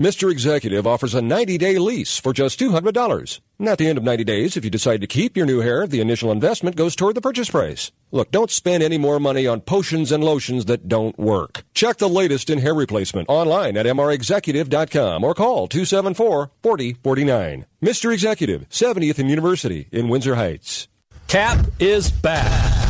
[0.00, 0.30] Mr.
[0.32, 3.40] Executive offers a 90 day lease for just $200.
[3.58, 5.86] And at the end of 90 days, if you decide to keep your new hair,
[5.86, 7.92] the initial investment goes toward the purchase price.
[8.10, 11.64] Look, don't spend any more money on potions and lotions that don't work.
[11.74, 17.66] Check the latest in hair replacement online at mrexecutive.com or call 274-4049.
[17.82, 18.10] Mr.
[18.10, 20.88] Executive, 70th and University in Windsor Heights.
[21.28, 22.89] Cap is back.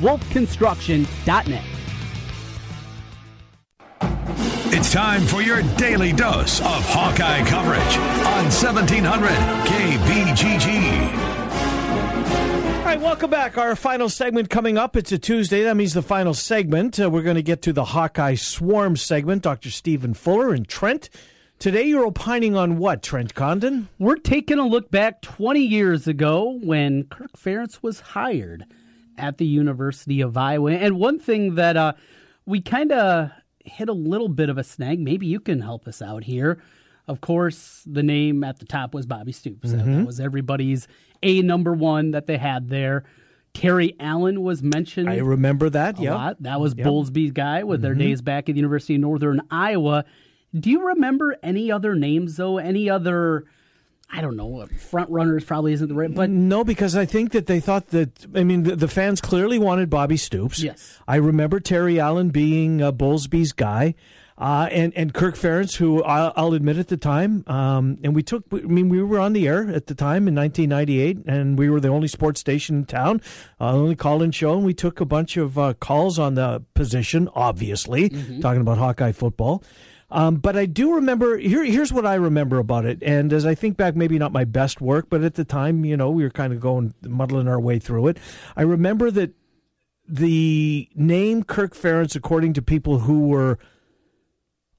[0.00, 1.64] wolfconstruction.net.
[4.74, 9.28] It's time for your daily dose of Hawkeye coverage on 1700
[9.68, 11.12] KBGG.
[12.78, 13.56] All right, welcome back.
[13.56, 14.96] Our final segment coming up.
[14.96, 15.62] It's a Tuesday.
[15.62, 16.98] That means the final segment.
[16.98, 19.42] Uh, we're going to get to the Hawkeye Swarm segment.
[19.42, 19.70] Dr.
[19.70, 21.10] Stephen Fuller and Trent.
[21.60, 23.88] Today you're opining on what, Trent Condon?
[24.00, 28.66] We're taking a look back 20 years ago when Kirk Ferentz was hired
[29.18, 30.72] at the University of Iowa.
[30.72, 31.92] And one thing that uh,
[32.46, 33.30] we kind of
[33.64, 36.62] hit a little bit of a snag, maybe you can help us out here.
[37.08, 39.70] Of course, the name at the top was Bobby Stoops.
[39.70, 39.98] Mm-hmm.
[39.98, 40.86] That was everybody's
[41.22, 43.04] A number one that they had there.
[43.54, 45.10] Terry Allen was mentioned.
[45.10, 46.00] I remember that.
[46.00, 46.86] Yeah, that was yep.
[46.86, 47.82] Bowlesby's guy with mm-hmm.
[47.82, 50.04] their days back at the University of Northern Iowa.
[50.58, 52.58] Do you remember any other names though?
[52.58, 53.44] Any other
[54.14, 57.46] I don't know, front runners probably isn't the right, but no, because I think that
[57.46, 60.62] they thought that I mean the, the fans clearly wanted Bobby Stoops.
[60.62, 63.94] Yes, I remember Terry Allen being uh, Bowlesby's guy.
[64.38, 68.22] Uh, and and Kirk Ferentz, who I'll, I'll admit at the time, um, and we
[68.22, 68.44] took.
[68.50, 71.78] I mean, we were on the air at the time in 1998, and we were
[71.78, 73.20] the only sports station in town,
[73.60, 77.28] uh, only call-in show, and we took a bunch of uh, calls on the position.
[77.34, 78.40] Obviously, mm-hmm.
[78.40, 79.62] talking about Hawkeye football,
[80.12, 81.64] um, but I do remember here.
[81.64, 84.80] Here's what I remember about it, and as I think back, maybe not my best
[84.80, 87.78] work, but at the time, you know, we were kind of going muddling our way
[87.78, 88.18] through it.
[88.56, 89.32] I remember that
[90.06, 93.58] the name Kirk Ferentz, according to people who were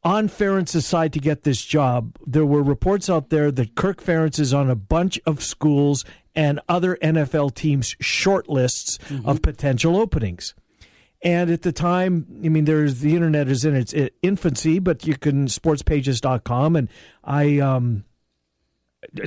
[0.03, 4.39] on Ferentz's side to get this job, there were reports out there that Kirk Ferentz
[4.39, 9.27] is on a bunch of schools and other NFL teams' short lists mm-hmm.
[9.27, 10.53] of potential openings.
[11.23, 15.15] And at the time, I mean, there's the internet is in its infancy, but you
[15.15, 16.75] can sportspages.com.
[16.75, 16.89] And
[17.23, 18.03] I, um,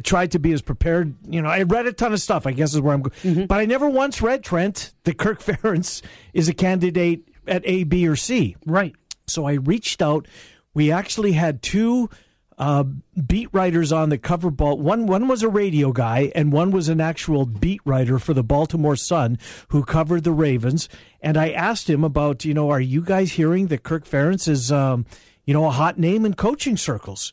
[0.03, 1.15] tried to be as prepared.
[1.29, 2.47] You know, I read a ton of stuff.
[2.47, 3.45] I guess is where I'm going, mm-hmm.
[3.47, 8.07] but I never once read Trent that Kirk Ferentz is a candidate at A, B,
[8.07, 8.57] or C.
[8.67, 8.95] Right.
[9.27, 10.27] So I reached out.
[10.75, 12.11] We actually had two
[12.59, 12.85] uh,
[13.27, 14.79] beat writers on the cover ball.
[14.79, 18.43] One one was a radio guy, and one was an actual beat writer for the
[18.43, 19.39] Baltimore Sun
[19.69, 20.89] who covered the Ravens.
[21.21, 24.71] And I asked him about, you know, are you guys hearing that Kirk Ferentz is,
[24.73, 25.07] um,
[25.45, 27.33] you know, a hot name in coaching circles?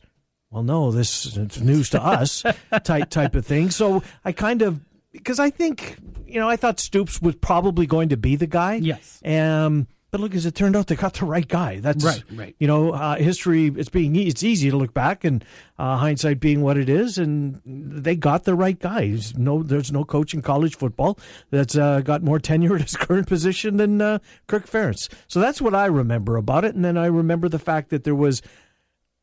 [0.50, 2.44] Well, no, this is news to us,
[2.84, 3.70] type type of thing.
[3.70, 8.10] So I kind of because I think you know I thought Stoops was probably going
[8.10, 8.74] to be the guy.
[8.74, 9.20] Yes.
[9.24, 11.80] Um, but look, as it turned out, they got the right guy.
[11.80, 12.22] That's right.
[12.32, 12.54] Right.
[12.60, 13.66] You know, uh, history.
[13.66, 15.44] It's being it's easy to look back and
[15.76, 19.08] uh, hindsight being what it is, and they got the right guy.
[19.08, 21.18] There's no, there's no coach in college football
[21.50, 25.12] that's uh, got more tenure at his current position than uh, Kirk Ferentz.
[25.26, 28.14] So that's what I remember about it, and then I remember the fact that there
[28.14, 28.40] was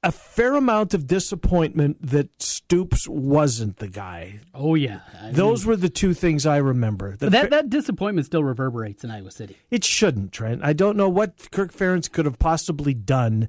[0.04, 4.40] a fair amount of disappointment that Stoops wasn't the guy.
[4.54, 7.16] Oh yeah, I Those mean- were the two things I remember.
[7.18, 9.58] The that fa- that disappointment still reverberates in Iowa City.
[9.70, 10.62] it shouldn't, Trent.
[10.64, 13.48] I don't know what Kirk Ferentz could have possibly done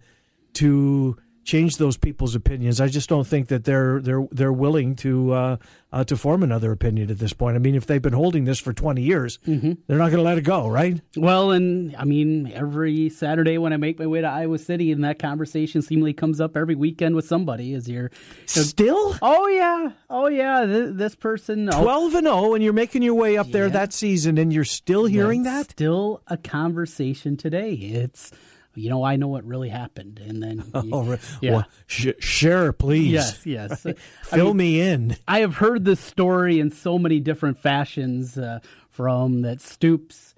[0.55, 2.81] to change those people's opinions.
[2.81, 5.57] I just don't think that they're they're they're willing to uh,
[5.93, 7.57] uh, to form another opinion at this point.
[7.57, 9.73] I mean, if they've been holding this for twenty years, Mm-hmm.
[9.87, 11.01] they're not going to let it go, right?
[11.17, 15.03] Well, and I mean, every Saturday when I make my way to Iowa City, and
[15.05, 17.75] that conversation seemingly comes up every weekend with somebody.
[17.75, 18.11] Is you're
[18.47, 19.17] still?
[19.21, 20.65] Oh yeah, oh yeah.
[20.65, 23.93] Th- this person, oh, Twelve and zero, and you're making your way up there that
[23.93, 25.73] season, and you're still hearing That's that.
[25.73, 27.73] Still a conversation today.
[27.73, 28.31] It's
[28.75, 31.21] you know I know what really happened, and then Oh, right.
[31.41, 31.53] yeah.
[31.53, 33.11] Well, sh- sure, please.
[33.13, 33.87] Yes, yes.
[33.87, 33.93] I
[34.37, 35.17] Fill mean, me in.
[35.29, 40.35] I have heard this story in so many different fashions uh, from that Stoops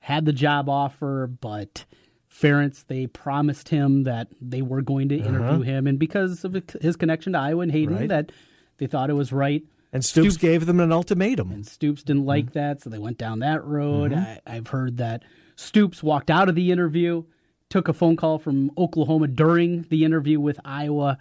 [0.00, 1.84] had the job offer, but
[2.32, 5.60] Ferentz, they promised him that they were going to interview Uh-huh.
[5.62, 8.08] him, and because of his connection to Iowa and Hayden, Right.
[8.08, 8.32] that
[8.78, 9.62] they thought it was right.
[9.92, 11.50] And Stoops, gave them an ultimatum.
[11.50, 14.12] And Stoops didn't like that, so they went down that road.
[14.12, 14.18] Mhm.
[14.46, 15.22] I, I've heard that
[15.56, 17.24] Stoops walked out of the interview,
[17.70, 21.18] took a phone call from Oklahoma during the interview with Iowa.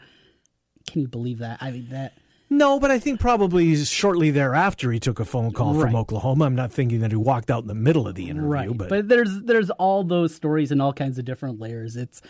[0.90, 1.58] Can you believe that?
[1.62, 2.14] I mean that.
[2.50, 6.46] No, but I think probably shortly thereafter he took a phone call from Oklahoma.
[6.46, 8.78] I'm not thinking that he walked out in the middle of the interview, right.
[8.78, 11.98] but, But, there's there's all those stories and all kinds of different layers.
[11.98, 12.22] It's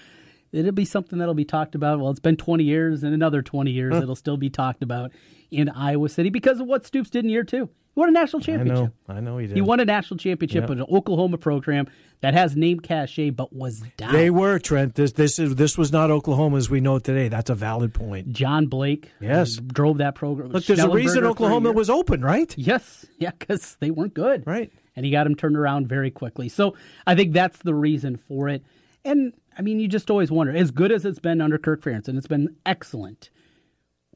[0.51, 1.99] it'll be something that'll be talked about.
[1.99, 4.01] Well, it's been 20 years, and another 20 years Huh.
[4.01, 5.11] it'll still be talked about
[5.51, 7.69] in Iowa City because of what Stoops did in year two.
[7.97, 8.75] He won a national championship.
[8.75, 9.07] I championship.
[9.09, 9.55] know, I know he did.
[9.55, 10.69] He won a national championship Yep.
[10.69, 11.87] with an Oklahoma program
[12.21, 14.13] that has name cachet but was down.
[14.13, 14.93] They were Trent.
[14.93, 17.27] This this is this was not Oklahoma as we know it today.
[17.27, 18.31] That's a valid point.
[18.33, 20.49] John Blake, uh, yes, drove that program.
[20.51, 22.53] Look, there's a reason Schnellenberger for a Oklahoma was open, right?
[22.55, 24.71] Yes, yeah, because they weren't good, right?
[24.95, 26.49] And he got him turned around very quickly.
[26.49, 26.75] So
[27.07, 28.63] I think that's the reason for it.
[29.05, 32.07] And I mean, you just always wonder, as good as it's been under Kirk Ferentz,
[32.07, 33.31] and it's been excellent.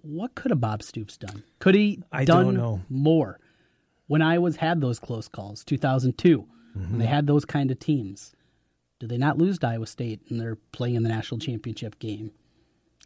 [0.04, 1.44] What could have Bob Stoops done?
[1.58, 2.82] Could he I done don't know.
[2.90, 3.40] more?
[4.12, 6.46] When Iowa's had those close calls, 2002,
[6.90, 8.34] when they had those kind of teams,
[9.00, 12.32] did they not lose to Iowa State and they're playing in the national championship game?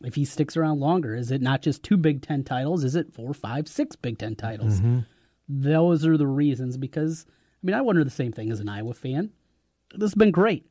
[0.04, 2.84] If he sticks around longer, is it not just two Big Ten titles?
[2.84, 4.82] Is it four, five, six Big Ten titles?
[4.82, 5.06] Mhm.
[5.48, 6.76] Those are the reasons.
[6.76, 9.30] Because I mean, I wonder the same thing as an Iowa fan.
[9.91, 10.65] This has been great,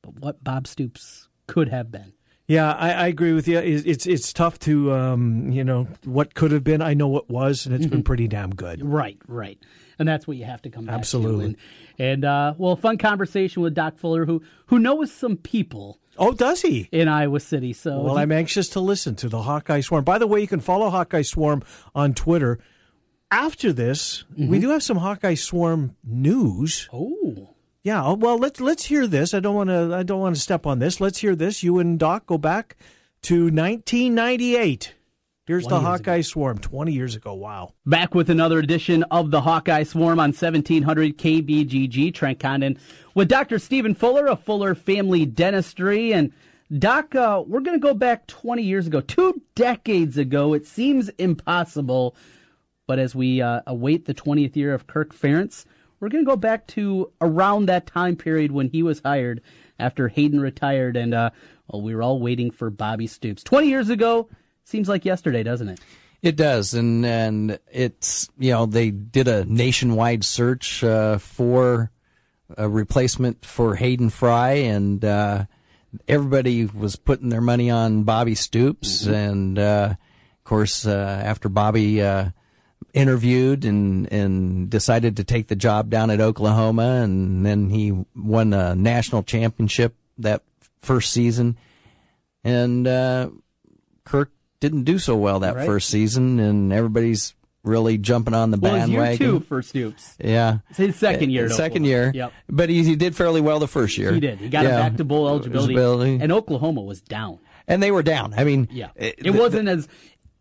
[0.00, 2.12] but what Bob Stoops could have been.
[2.50, 3.58] Yeah, I, I agree with you.
[3.58, 6.82] It's it's, it's tough to um, you know what could have been.
[6.82, 8.04] I know what was, and it's been Mhm.
[8.04, 8.84] pretty damn good.
[8.84, 9.56] Right, right.
[10.00, 11.54] And that's what you have to come back Absolutely.
[11.54, 11.58] to.
[11.98, 16.00] And, and uh, well, fun conversation with Doc Fuller, who who knows some people.
[16.18, 16.88] Oh, does he?
[16.90, 17.72] In Iowa City.
[17.72, 20.02] So Well, I'm anxious to listen to the Hawkeye Swarm.
[20.04, 21.62] By the way, you can follow Hawkeye Swarm
[21.94, 22.58] on Twitter.
[23.30, 26.88] After this, we do have some Hawkeye Swarm news.
[26.92, 27.49] Oh.
[27.82, 29.32] Yeah, oh, well, let's let's hear this.
[29.32, 31.00] I don't want to I don't want to step on this.
[31.00, 31.62] Let's hear this.
[31.62, 32.76] You and Doc go back
[33.22, 34.94] to 1998.
[35.46, 37.34] Here's the Hawkeye Swarm 20 years ago.
[37.34, 37.72] Wow.
[37.84, 42.14] Back with another edition of the Hawkeye Swarm on 1700 KBGG.
[42.14, 42.78] Trent Condon
[43.16, 43.58] with Dr.
[43.58, 46.12] Stephen Fuller of Fuller Family Dentistry.
[46.12, 46.32] And
[46.78, 50.54] Doc, uh, we're going to go back 20 years ago, two decades ago.
[50.54, 52.14] It seems impossible,
[52.86, 55.64] but as we uh, await the 20th year of Kirk Ferentz,
[56.00, 59.42] we're going to go back to around that time period when he was hired
[59.78, 60.96] after Hayden retired.
[60.96, 61.30] And uh,
[61.68, 63.42] well, we were all waiting for Bobby Stoops.
[63.44, 64.28] 20 years ago,
[64.64, 65.80] seems like yesterday, doesn't it?
[66.22, 71.90] It does, and and it's you know they did a nationwide search uh, for
[72.58, 75.46] a replacement for Hayden Fry, and uh,
[76.06, 82.02] everybody was putting their money on Bobby Stoops, and uh, of course uh, after Bobby
[82.02, 82.30] uh,
[82.94, 88.52] interviewed and and decided to take the job down at Oklahoma, and then he won
[88.52, 90.42] a national championship that
[90.82, 91.56] first season,
[92.44, 93.30] and uh,
[94.04, 95.66] Kirk didn't do so well that Right.
[95.66, 99.26] first season, and everybody's really jumping on the Well, it's year bandwagon.
[99.26, 100.16] two for Stoops.
[100.22, 101.88] Yeah, It's his second year second Oklahoma.
[101.88, 102.12] year.
[102.14, 102.32] Yep.
[102.48, 104.12] But he, he did fairly well the first year.
[104.12, 104.38] He did.
[104.38, 104.70] He got Yeah.
[104.76, 106.22] him back to bowl eligibility, Eligibility.
[106.22, 107.38] and Oklahoma was down.
[107.68, 108.34] and they were down.
[108.36, 109.86] I mean, Yeah, it, it wasn't as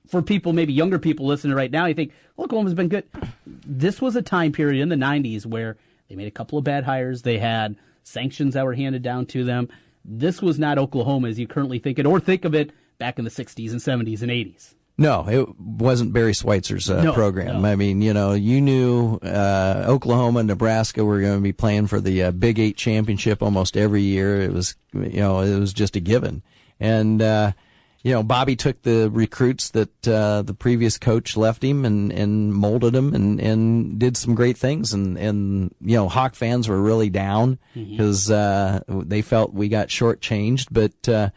[0.09, 1.85] for people, maybe younger people listening right now.
[1.85, 3.05] You think Oklahoma's been good.
[3.45, 5.77] This was a time period in the '90s where
[6.09, 7.21] they made a couple of bad hires.
[7.21, 9.69] They had sanctions that were handed down to them.
[10.03, 13.25] This was not Oklahoma as you currently think it, or think of it back in
[13.25, 14.73] the '60s and '70s and '80s.
[14.97, 17.61] No, it wasn't Barry Switzer's uh, No, program.
[17.61, 17.69] no.
[17.69, 21.87] I mean, you know, you knew uh, Oklahoma and Nebraska were going to be playing
[21.87, 24.41] for the uh, Big Eight championship almost every year.
[24.41, 26.43] It was, you know, it was just a given.
[26.81, 27.53] And uh,
[28.03, 32.53] you know, Bobby took the recruits that uh, the previous coach left him and, and
[32.53, 34.93] molded them and, and did some great things.
[34.93, 39.87] And, and you know, Hawk fans were really down because uh, they felt we got
[39.87, 41.09] shortchanged, but.
[41.09, 41.29] Uh,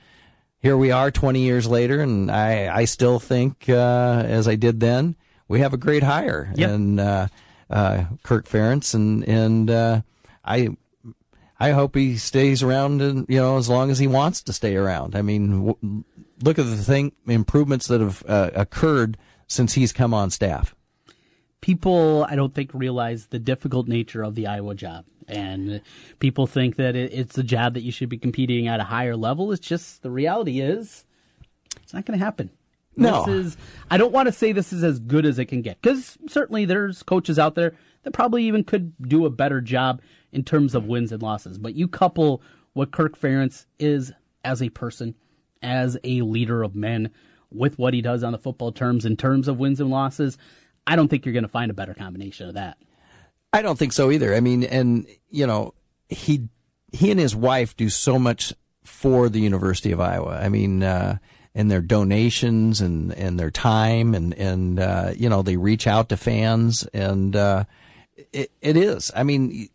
[0.62, 4.78] here we are 20 years later, and I, I still think, uh, as I did
[4.78, 5.16] then,
[5.48, 6.52] we have a great hire.
[6.54, 6.70] Yep.
[6.70, 7.26] And uh,
[7.68, 10.02] uh, Kirk Ferentz, and and uh,
[10.44, 10.68] I
[11.58, 14.76] I hope he stays around, and you know, as long as he wants to stay
[14.76, 15.16] around.
[15.16, 16.04] I mean, w-
[16.42, 19.16] look at the thing improvements that have uh, occurred
[19.46, 20.74] since he's come on staff.
[21.60, 25.06] people I don't think realize the difficult nature of the Iowa job.
[25.28, 25.80] And
[26.18, 29.16] people think that it, it's a job that you should be competing at a higher
[29.16, 29.52] level.
[29.52, 31.04] It's just the reality is
[31.80, 32.50] it's not going to happen.
[32.96, 33.24] No.
[33.24, 33.56] This is
[33.90, 36.66] I don't want to say this is as good as it can get cuz certainly
[36.66, 40.86] there's coaches out there that probably even could do a better job in terms of
[40.86, 41.56] wins and losses.
[41.56, 42.42] But you couple
[42.74, 44.12] what Kirk Ferentz is
[44.44, 45.14] as a person,
[45.62, 47.10] as a leader of men
[47.50, 50.38] with what he does on the football terms in terms of wins and losses,
[50.86, 52.78] I don't think you're going to find a better combination of that.
[53.52, 54.34] I don't think so either.
[54.34, 55.74] I mean, and you know,
[56.08, 56.48] he
[56.92, 58.52] he and his wife do so much
[58.82, 60.38] for the University of Iowa.
[60.42, 61.18] I mean, uh,
[61.54, 66.08] and their donations and and their time and and uh, you know they reach out
[66.08, 67.64] to fans and uh,
[68.32, 69.10] it it is.
[69.14, 69.68] I mean,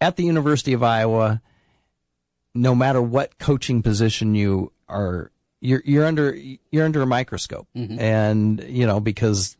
[0.00, 1.42] at the University of Iowa,
[2.56, 5.30] no matter what coaching position you are,
[5.60, 6.34] you're you're under
[6.70, 8.00] you're under a microscope, Mhm.
[8.00, 9.56] and you know because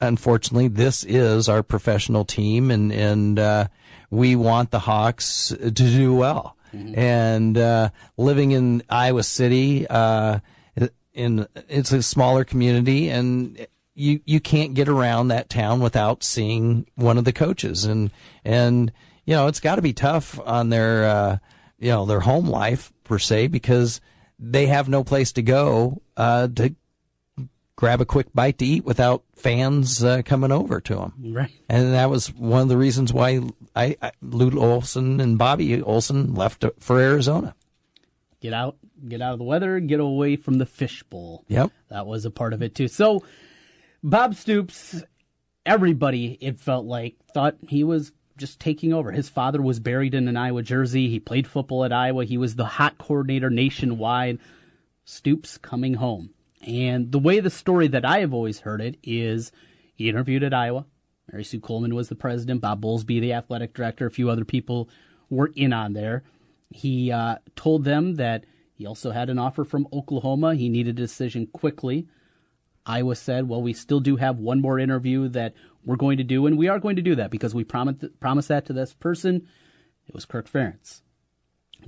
[0.00, 3.66] unfortunately, this is our professional team, and and uh,
[4.10, 6.56] we want the Hawks to do well.
[6.72, 10.38] And uh, living in Iowa City, uh,
[11.12, 13.66] in it's a smaller community, and
[13.96, 18.12] you you can't get around that town without seeing one of the coaches, and
[18.44, 18.92] and
[19.26, 21.38] you know it's got to be tough on their uh,
[21.80, 24.00] you know their home life per se because
[24.38, 26.74] they have no place to go uh, to
[27.80, 31.14] grab a quick bite to eat without fans uh, coming over to them.
[31.32, 31.50] Right.
[31.68, 33.40] And that was one of the reasons why
[33.74, 37.54] I, I Lute Olson and Bobbi Olson left for Arizona.
[38.40, 38.76] Get out,
[39.06, 41.44] get out of the weather, get away from the fishbowl.
[41.48, 41.70] Yep.
[41.88, 42.88] That was a part of it too.
[42.88, 43.24] So
[44.02, 45.02] Bob Stoops,
[45.64, 49.12] everybody it felt like thought he was just taking over.
[49.12, 51.08] His father was buried in an Iowa jersey.
[51.08, 52.24] He played football at Iowa.
[52.24, 54.38] He was the hot coordinator nationwide.
[55.04, 56.30] Stoops coming home.
[56.66, 59.52] And the way the story that I have always heard it is
[59.94, 60.86] he interviewed at Iowa.
[61.30, 64.88] Mary Sue Coleman was the president, Bob Bowlesby the athletic director, a few other people
[65.28, 66.24] were in on there.
[66.70, 70.54] He uh, told them that he also had an offer from Oklahoma.
[70.54, 72.08] He needed a decision quickly.
[72.86, 75.54] Iowa said, "Well, we still do have one more interview that
[75.84, 78.48] we're going to do, and we are going to do that because we promised promised
[78.48, 79.46] that to this person."
[80.06, 81.02] It was Kirk Ferentz.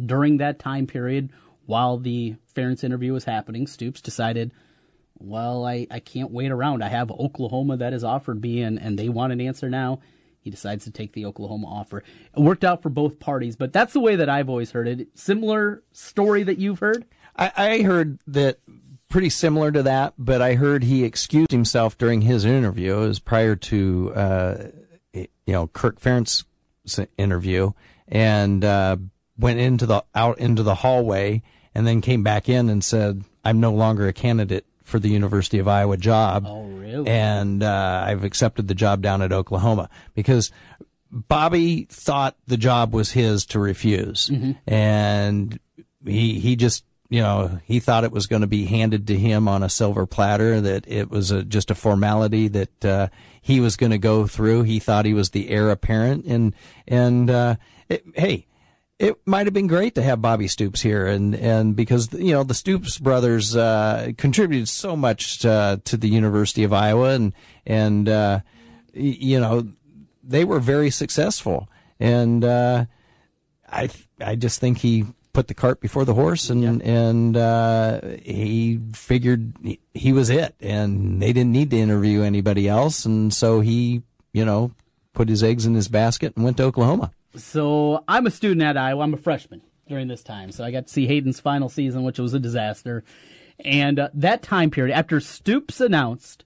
[0.04, 1.30] During that time period,
[1.66, 4.52] while the Ferentz interview was happening, Stoops decided,
[5.18, 6.82] "Well, I, I can't wait around.
[6.82, 10.00] I have Oklahoma that has offered me, and, and they want an answer now."
[10.40, 11.98] He decides to take the Oklahoma offer.
[11.98, 15.06] It worked out for both parties, but that's the way that I've always heard it.
[15.16, 17.04] Similar story that you've heard?
[17.36, 18.58] I, I heard that
[19.12, 22.96] pretty similar to that, but I heard he excused himself during his interview.
[22.96, 24.64] It was prior to, uh,
[25.12, 26.44] you know, Kirk Ferentz's
[27.18, 27.72] interview
[28.08, 28.96] and, uh,
[29.38, 31.42] went into the, out into the hallway
[31.74, 35.58] and then came back in and said, I'm no longer a candidate for the University
[35.58, 36.46] of Iowa job.
[36.48, 37.08] Oh, really?
[37.08, 40.50] And, uh, I've accepted the job down at Oklahoma because
[41.10, 44.30] Bobby thought the job was his to refuse.
[44.30, 44.56] Mhm.
[44.66, 45.60] And
[46.06, 49.46] he, he just, you know, he thought it was going to be handed to him
[49.46, 53.08] on a silver platter, that it was a, just a formality that, uh,
[53.40, 54.62] he was going to go through.
[54.62, 56.24] He thought he was the heir apparent.
[56.24, 56.54] And,
[56.88, 57.56] and, uh,
[57.88, 58.46] it, hey,
[58.98, 62.44] it might have been great to have Bobby Stoops here, and and because you know
[62.44, 67.34] the Stoops brothers uh, contributed so much uh, to the University of Iowa, and
[67.66, 68.40] and uh,
[68.94, 69.66] you know
[70.22, 72.84] they were very successful, and uh,
[73.68, 73.90] I
[74.20, 79.54] I just think he put the cart before the horse, and and uh, he figured
[79.62, 84.02] he, he was it, and they didn't need to interview anybody else, and so he
[84.32, 84.72] you know
[85.12, 87.12] put his eggs in his basket and went to Oklahoma.
[87.36, 89.02] So I'm a student at Iowa.
[89.02, 90.52] I'm a freshman during this time.
[90.52, 93.04] So I got to see Hayden's final season, which was a disaster.
[93.60, 96.44] And uh, that time period, after Stoops announced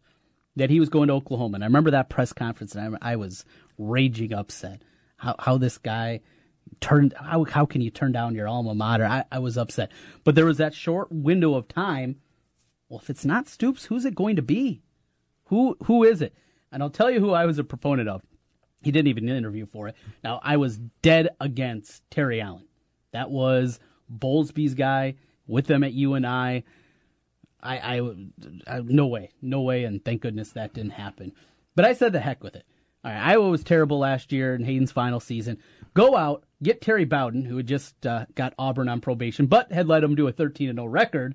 [0.57, 3.17] that he was going to Oklahoma, and I remember that press conference, and I, I
[3.17, 3.45] was
[3.79, 4.83] raging upset.
[5.19, 6.21] How, how this guy
[6.81, 9.05] turned, how, how can you turn down your alma mater?
[9.05, 9.91] I, I was upset.
[10.25, 12.17] But there was that short window of time.
[12.89, 14.83] Well, if it's not Stoops, who's it going to be?
[15.47, 16.35] Who Who is it?
[16.71, 18.23] And I'll tell you who I was a proponent of.
[18.83, 19.97] He didn't even interview for it.
[20.23, 22.67] Now, I was dead against Terry Allen.
[23.13, 26.27] That was Bowlesby's guy with them at UNI.
[26.29, 26.65] I,
[27.63, 28.01] I,
[28.67, 31.33] I, no way, no way, and thank goodness that didn't happen.
[31.75, 32.65] But I said the heck with it.
[33.05, 35.59] All right, Iowa was terrible last year in Hayden's final season.
[35.95, 39.89] Go out, get Terry Bowden, who had just uh, got Auburn on probation, but had
[39.89, 41.35] led them to a 13 0 record.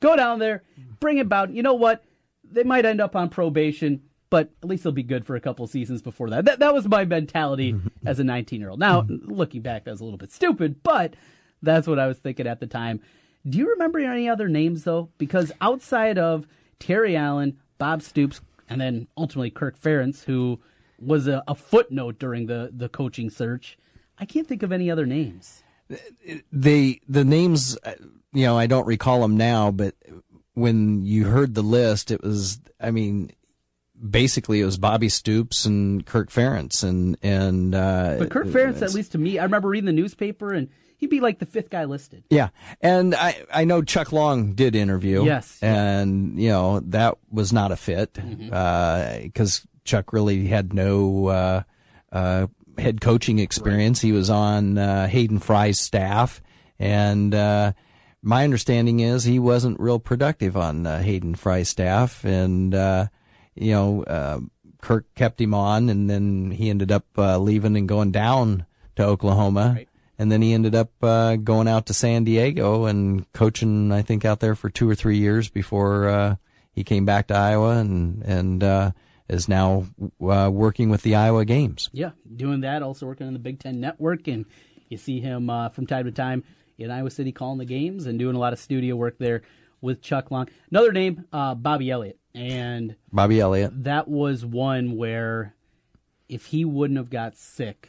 [0.00, 0.62] Go down there,
[1.00, 1.54] bring in Bowden.
[1.54, 2.04] You know what?
[2.50, 5.66] They might end up on probation, but at least they'll be good for a couple
[5.66, 6.44] seasons before that.
[6.44, 7.74] That, that was my mentality
[8.06, 8.80] as a 19 year old.
[8.80, 11.14] Now, looking back, that was a little bit stupid, but
[11.62, 13.00] that's what I was thinking at the time.
[13.48, 15.10] Do you remember any other names, though?
[15.18, 16.46] Because outside of
[16.78, 20.60] Terry Allen, Bob Stoops, and then ultimately Kirk Ferentz, who
[20.98, 23.76] was a, a footnote during the, the coaching search,
[24.18, 25.62] I can't think of any other names.
[26.52, 27.94] the the names uh,
[28.32, 29.94] you know I don't recall them now, but
[30.54, 33.32] when you heard the list, it was I mean
[34.10, 38.94] basically it was Bobby Stoops and Kirk Ferentz and and uh, But Kirk Ferentz, at
[38.94, 41.84] least to me, I remember reading the newspaper and he'd be like the fifth guy
[41.84, 42.24] listed.
[42.30, 42.48] Yeah,
[42.80, 45.24] and I I know Chuck Long did interview.
[45.24, 45.58] Yes.
[45.62, 51.62] and you know that was not a fit because Chuck really had no uh,
[52.12, 52.46] uh,
[52.78, 54.00] head coaching experience.
[54.00, 56.42] He was on uh, Hayden Fry's staff,
[56.78, 57.72] and uh,
[58.22, 63.06] my understanding is he wasn't real productive on uh, Hayden Fry's staff, and uh,
[63.54, 64.40] you know uh,
[64.80, 68.66] Kirk kept him on, and then he ended up uh, leaving and going down
[68.96, 69.80] to Oklahoma.
[70.16, 74.24] And then he ended up uh, going out to San Diego and coaching, I think,
[74.24, 76.36] out there for two or three years before uh,
[76.72, 78.90] he came back to Iowa and and uh,
[79.28, 79.86] is now
[80.22, 81.90] uh, working with the Iowa Games.
[81.92, 84.44] Yeah, doing that, also working on the Big Ten Network, and
[84.88, 86.44] you see him uh, from time to time
[86.78, 89.42] in Iowa City calling the games and doing a lot of studio work there
[89.80, 90.48] with Chuck Long.
[90.70, 93.84] Another name, uh, Bobby Elliott, and Bobby Elliott.
[93.84, 95.54] that was one where
[96.28, 97.88] if he wouldn't have got sick,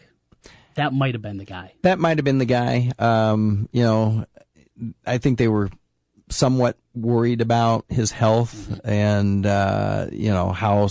[0.76, 1.74] that might have been the guy.
[1.82, 2.92] That might have been the guy.
[3.00, 4.26] Um, you know,
[5.06, 5.70] I think they were
[6.30, 10.88] somewhat worried about his health and uh, you know how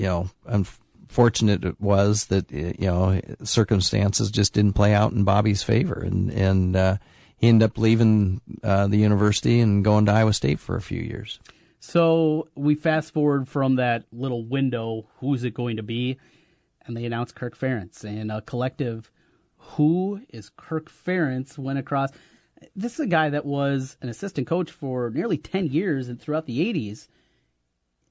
[0.00, 5.62] you know unfortunate it was that you know circumstances just didn't play out in Bobby's
[5.62, 6.96] favor and and uh,
[7.36, 11.00] he ended up leaving uh, the university and going to Iowa State for a few
[11.00, 11.38] years.
[11.80, 15.06] So we fast forward from that little window.
[15.20, 16.18] Who's it going to be?
[16.84, 19.10] And they announced Kirk Ferentz and a collective.
[19.56, 21.56] Who is Kirk Ferentz?
[21.56, 22.10] Went across.
[22.76, 26.44] This is a guy that was an assistant coach for nearly ten years and throughout
[26.44, 27.08] the '80s.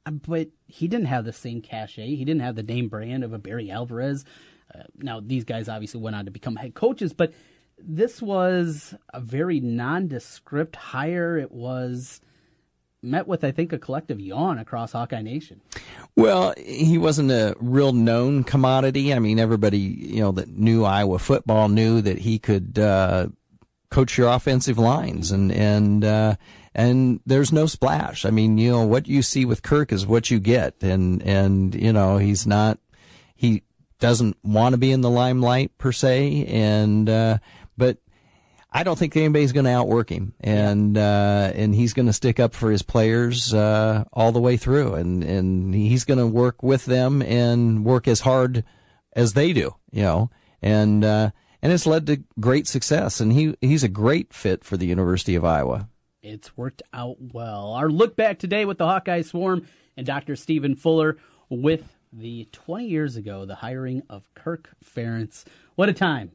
[0.06, 2.16] Uh, But he didn't have the same cachet.
[2.16, 4.26] He didn't have the name brand of a Barry Alvarez.
[4.74, 7.34] Uh, now these guys obviously went on to become head coaches, but
[7.78, 11.38] this was a very nondescript hire.
[11.38, 12.22] It was
[13.02, 15.62] met with, I think, a collective yawn across Hawkeye Nation.
[16.16, 19.14] Well, he wasn't a real known commodity.
[19.14, 23.30] I mean, everybody, you know, that knew Iowa football knew that he could uh,
[23.90, 26.36] coach your offensive lines, and and uh,
[26.74, 28.26] and there's no splash.
[28.26, 31.76] I mean, you know, what you see with Kirk is what you get, and and
[31.76, 32.80] you know, he's not
[33.36, 33.64] he
[34.00, 37.38] doesn't want to be in the limelight per se, and uh,
[37.78, 37.98] but
[38.72, 42.40] I don't think anybody's going to outwork him, and uh, and he's going to stick
[42.40, 46.62] up for his players uh, all the way through, and and he's going to work
[46.62, 48.64] with them and work as hard
[49.14, 50.30] as they do, you know,
[50.62, 54.78] and uh, and it's led to great success, and he he's a great fit for
[54.78, 55.89] the University of Iowa.
[56.22, 57.74] It's worked out well.
[57.74, 59.66] Our look back today with the Hawkeye Swarm
[59.96, 60.36] and Dr.
[60.36, 61.18] Stephen Fuller
[61.50, 65.46] with the 20 years ago, the hiring of Kirk Ferentz.
[65.76, 66.32] What a time.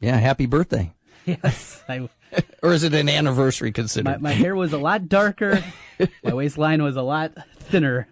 [0.00, 0.92] Yeah, happy birthday.
[1.26, 1.84] Yes.
[1.86, 2.08] I,
[2.62, 4.22] or is it an anniversary considered?
[4.22, 5.62] my, my hair was a lot darker.
[6.24, 8.08] my waistline was a lot thinner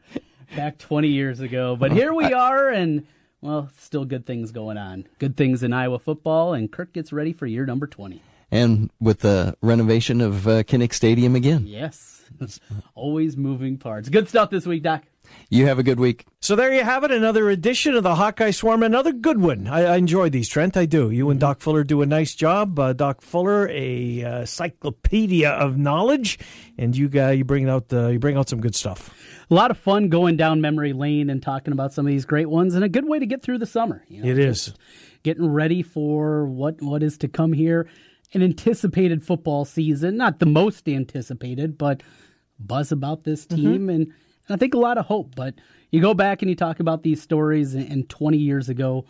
[0.54, 1.76] back 20 years ago.
[1.76, 3.06] But here we are, and,
[3.40, 5.06] well, still good things going on.
[5.18, 8.20] Good things in Iowa football, and Kirk gets ready for year number 20.
[8.50, 11.66] And with the renovation of uh, Kinnick Stadium again.
[11.66, 12.22] Yes.
[12.94, 14.08] Always moving parts.
[14.08, 15.04] Good stuff this week, Doc.
[15.50, 16.24] You have a good week.
[16.38, 19.66] So there you have it, another edition of the Hawkeye Swarm, another good one.
[19.66, 20.76] I, I enjoy these, Trent.
[20.76, 21.10] I do.
[21.10, 22.78] You and Doc Fuller do a nice job.
[22.78, 26.38] Uh, Doc Fuller, a uh, encyclopedia of knowledge,
[26.78, 29.12] and you guys, you bring out the, you bring out some good stuff.
[29.50, 32.48] A lot of fun going down memory lane and talking about some of these great
[32.48, 34.04] ones, and a good way to get through the summer.
[34.08, 34.74] You know, It is.
[35.24, 37.88] getting ready for what what is to come here.
[38.34, 42.02] An anticipated football season, not the most anticipated, but
[42.58, 45.34] buzz about this team and, and I think a lot of hope.
[45.34, 45.54] But
[45.90, 49.04] you go back and you talk about these stories, and, and 20 years ago,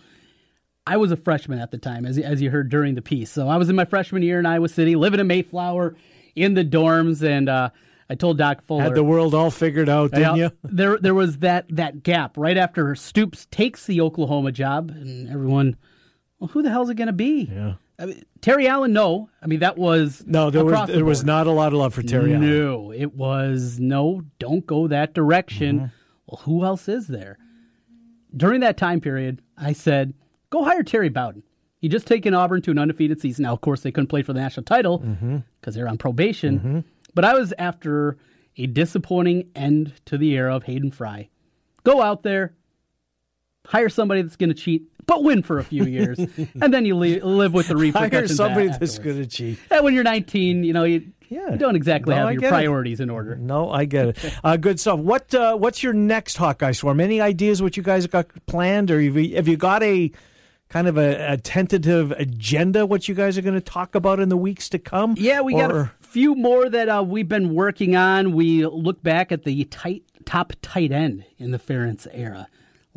[0.87, 3.31] I was a freshman at the time, as as you heard during the piece.
[3.31, 5.97] So I was in my freshman year in Iowa City, living in Mayflower,
[6.37, 7.71] in the dorms, and uh,
[8.09, 10.53] I told Doc Fuller Had the world all figured out, didn't you?
[10.63, 15.77] There, there was that that gap right after Stoops takes the Oklahoma job, and everyone,
[16.39, 17.51] well, who the hell's it going to be?
[17.53, 17.75] Yeah.
[17.99, 19.31] I mean, Terry Allen, no.
[19.43, 21.95] I mean, that was No, there was the there was not a lot of love
[21.95, 22.49] for Terry Allen.
[22.51, 24.23] No, it was no.
[24.39, 25.77] Don't go that direction.
[25.79, 25.87] Mm-hmm.
[26.27, 27.39] Well, who else is there?
[28.37, 30.13] During that time period, I said,
[30.51, 31.43] go hire Terry Bowden.
[31.79, 33.45] He just taken Auburn to an undefeated season.
[33.45, 35.75] Now, of course, they couldn't play for the national title because Mhm.
[35.75, 36.61] they're on probation.
[36.61, 36.85] Mhm.
[37.15, 38.19] But I was after
[38.59, 41.29] a disappointing end to the era of Hayden Fry.
[41.85, 42.55] Go out there,
[43.67, 46.19] hire somebody that's going to cheat, but win for a few years,
[46.61, 48.13] and then you li- live with the repercussions.
[48.13, 49.59] Hire somebody that's going to cheat.
[49.71, 51.53] And when you're 19, you know you, Yeah.
[51.53, 52.51] you don't exactly No, have I your get it.
[52.51, 53.37] priorities in order.
[53.37, 54.19] No, I get it.
[54.45, 54.99] Uh, good stuff.
[55.01, 57.01] What uh, What's your next Hawkeye Swarm?
[57.01, 60.11] Any ideas what you guys have got planned, or have you, have you got a
[60.69, 62.85] kind of a, a tentative agenda?
[62.87, 65.15] What you guys are going to talk about in the weeks to come?
[65.17, 68.33] Yeah, we got a few more that uh, we've been working on.
[68.33, 72.49] We look back at the tight top tight end in the Ferentz era.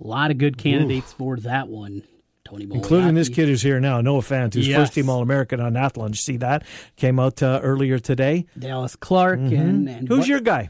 [0.02, 2.04] A lot of good candidates for that one.
[2.46, 4.78] Tony including this kid who's here now, Noah Fant, who's Yes.
[4.80, 6.10] first team All American on Athlon.
[6.10, 6.64] You see that?
[6.96, 8.48] Came out uh, earlier today.
[8.58, 9.60] Dallas Clark Mhm.
[9.60, 10.70] and, and who's what- your guy?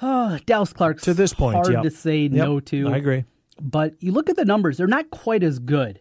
[0.00, 1.82] Oh, Dallas Clark's To this point, hard yep.
[1.82, 2.88] to say Yep, no to.
[2.88, 3.24] I agree.
[3.60, 6.00] But you look at the numbers; they're not quite as good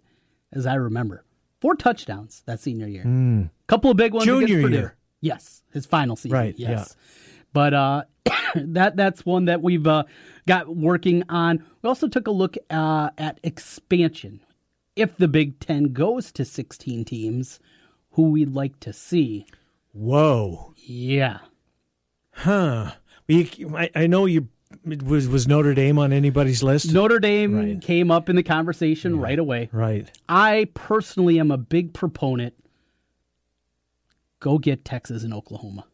[0.52, 1.24] as I remember.
[1.62, 3.04] Four touchdowns that senior year.
[3.04, 3.43] Hmm.
[3.68, 4.76] Couple of big ones Junior Purdue.
[4.76, 4.96] year.
[5.22, 6.38] Yes, his final season.
[6.38, 6.96] Right, Yes.
[7.54, 8.04] But uh,
[8.56, 10.04] that that's one that we've uh,
[10.48, 11.64] got working on.
[11.82, 14.41] We also took a look uh, at expansion.
[14.96, 17.60] If the Big Ten goes to 16 teams,
[18.12, 19.46] who we'd like to see.
[19.91, 20.74] Whoa.
[20.78, 21.39] Yeah.
[22.32, 22.91] Huh.
[23.30, 24.50] I, I know you.
[24.84, 26.91] Was was Notre Dame on anybody's list?
[26.91, 29.70] Notre Dame came up in the conversation right away.
[29.72, 30.12] Right.
[30.28, 32.54] I personally am a big proponent.
[34.39, 35.86] Go get Texas and Oklahoma.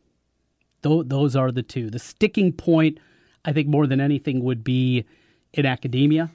[0.82, 1.91] Those are the two.
[1.91, 2.97] The sticking point,
[3.46, 5.06] I think, more than anything, would be
[5.54, 6.32] in academia.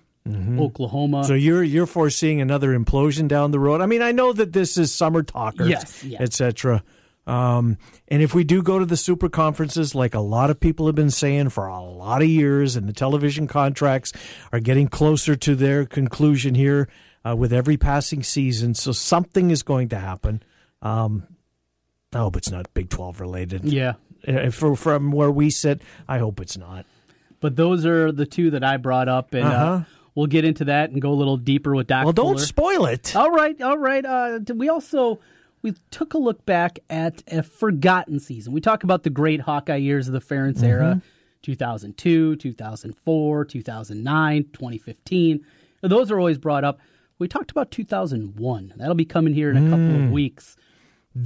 [0.59, 1.23] Oklahoma.
[1.23, 3.81] So you're you're foreseeing another implosion down the road.
[3.81, 6.21] I mean, I know that this is summer talkers, Yes, yes.
[6.21, 6.83] etc.
[7.29, 7.79] Um,
[8.09, 10.97] and if we do go to the super conferences, like a lot of people have
[10.97, 14.13] been saying for a lot of years, and the television contracts
[14.53, 16.89] are getting closer to their conclusion here
[17.25, 20.43] uh, with every passing season, so something is going to happen.
[20.83, 21.23] Um,
[22.13, 23.65] I hope it's not Big Twelve related.
[23.65, 23.95] Yeah.
[24.27, 26.85] Uh, for, from where we sit, I hope it's not.
[27.41, 29.81] But those are the two that I brought up, and uh Uh-huh.
[30.15, 32.05] we'll get into that and go a little deeper with Doc.
[32.05, 33.15] Well, don't spoil it.
[33.15, 34.05] All right, all right.
[34.05, 35.21] Uh, we also
[35.63, 38.53] we took a look back at a forgotten season.
[38.53, 41.03] We talk about the great Hawkeye years of the Ferentz era,
[41.43, 45.45] 2002, 2004, 2009, 2015.
[45.83, 46.79] Those are always brought up.
[47.19, 48.75] We talked about 2001.
[48.77, 50.05] That'll be coming here in a couple Mm.
[50.07, 50.57] of weeks.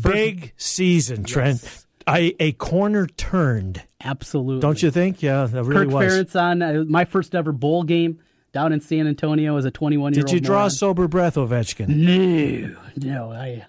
[0.03, 1.85] Big season, Trent.
[2.11, 3.83] I a corner turned.
[4.03, 4.61] Absolutely.
[4.61, 5.23] Don't you think?
[5.23, 6.13] Yeah, that really Kirk was.
[6.13, 8.19] Ferentz on uh, my first ever bowl game
[8.53, 10.27] down in San Antonio as a 21 year old.
[10.27, 11.89] Did you draw a sober breath, Ovechkin?
[11.89, 13.33] No, no.
[13.33, 13.65] I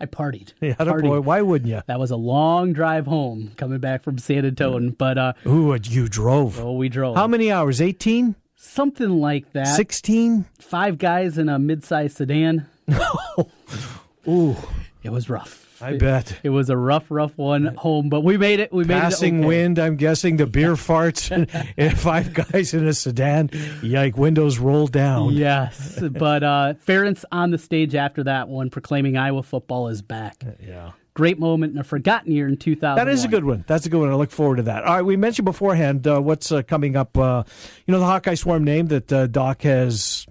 [0.00, 0.52] I partied.
[0.60, 1.02] Yeah, Partied.
[1.02, 1.20] boy.
[1.20, 1.82] Why wouldn't you?
[1.86, 6.08] That was a long drive home coming back from San Antonio, but uh, Ooh, you
[6.08, 6.60] drove.
[6.60, 7.16] oh, we drove.
[7.16, 7.80] How many hours?
[7.80, 8.34] 18?
[8.56, 9.68] Something like that.
[9.76, 10.44] 16?
[10.60, 12.66] Five guys in a mid-sized sedan.
[14.28, 14.56] Ooh,
[15.02, 15.67] It was rough.
[15.80, 16.38] I bet.
[16.42, 18.72] It was a rough, rough one home, but we made it.
[18.72, 19.38] We made Passing it.
[19.40, 19.46] okay.
[19.46, 20.36] wind, I'm guessing.
[20.36, 21.30] The beer farts
[21.76, 23.50] and, five guys in a sedan.
[23.82, 25.32] Yike, windows rolled down.
[25.32, 30.44] Yes, but uh, Ferentz on the stage after that one, proclaiming Iowa football is back.
[30.64, 30.92] Yeah.
[31.14, 32.94] Great moment in a forgotten year in 2000.
[32.96, 33.64] That is a good one.
[33.66, 34.08] That's a good one.
[34.08, 34.84] I look forward to that.
[34.84, 37.18] All right, we mentioned beforehand uh, what's uh, coming up.
[37.18, 37.42] Uh,
[37.86, 40.27] you know, the Hawkeye Swarm name that uh, Doc has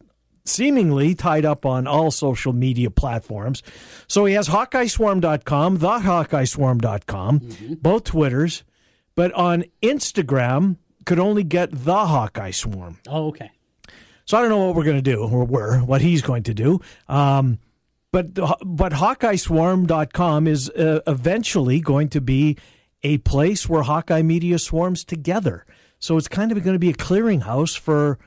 [0.48, 3.64] seemingly tied up on all social media platforms.
[4.08, 8.64] So he has HawkeyeSwarm.com, TheHawkeyeSwarm.com, both Twitters,
[9.16, 13.00] but on Instagram could only get the Hawkeye Swarm.
[13.08, 13.52] Oh, okay.
[14.26, 16.54] So I don't know what we're going to do, or we're, what he's going to
[16.54, 16.82] do.
[17.08, 17.60] Um,
[18.12, 22.58] but but HawkeyeSwarm.com is uh, eventually going to be
[23.04, 25.66] a place where Hawkeye Media swarms together.
[26.00, 28.20] So it's kind of going to be a clearinghouse for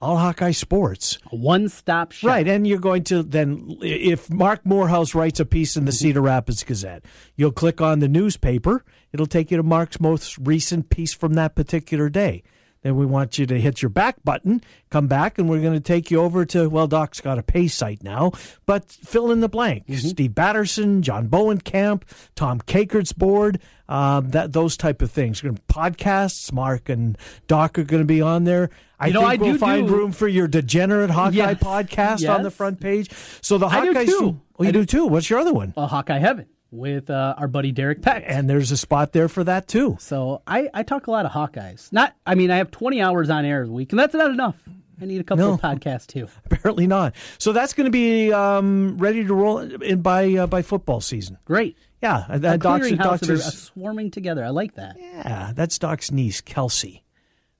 [0.00, 1.18] all Hawkeye sports.
[1.30, 2.28] A one-stop shop.
[2.28, 6.22] Right, and you're going to then, if Marc Morehouse writes a piece in the Cedar
[6.22, 7.04] Rapids Gazette,
[7.36, 8.84] you'll click on the newspaper.
[9.12, 12.42] It'll take you to Marc's most recent piece from that particular day.
[12.82, 15.80] Then we want you to hit your back button, come back, and we're going to
[15.80, 18.32] take you over to, well, Doc's got a pay site now,
[18.64, 19.84] but fill in the blank.
[19.94, 22.04] Steve Batterson, John Bohnenkamp,
[22.36, 25.42] Tom Kakert's board, um, that those type of things.
[25.42, 28.70] Podcasts, Mark and Doc are going to be on there.
[29.00, 31.58] I You know, think I we'll do find do- room for your degenerate Hawkeye Yes.
[31.58, 33.10] podcast on the front page.
[33.40, 34.40] So the I do Hawkeye too.
[34.58, 35.06] Oh, you I do do- too.
[35.06, 35.72] What's your other one?
[35.76, 38.24] Uh, Hawkeye Heaven with uh, our buddy Derek Peck.
[38.26, 39.96] And there's a spot there for that too.
[40.00, 41.92] So I, I talk a lot of Hawkeyes.
[41.92, 44.56] Not, I mean, I have 20 hours on air a week, and that's not enough.
[45.02, 45.54] I need a couple No.
[45.54, 46.28] of podcasts too.
[46.44, 47.14] Apparently not.
[47.38, 51.38] So that's going to be um, ready to roll in by uh, by football season.
[51.46, 51.76] Great.
[52.02, 54.44] Yeah, that Doc's, Doc's a is- swarming together.
[54.44, 54.96] I like that.
[54.98, 57.02] yeah, that's Doc's niece, Kelsey.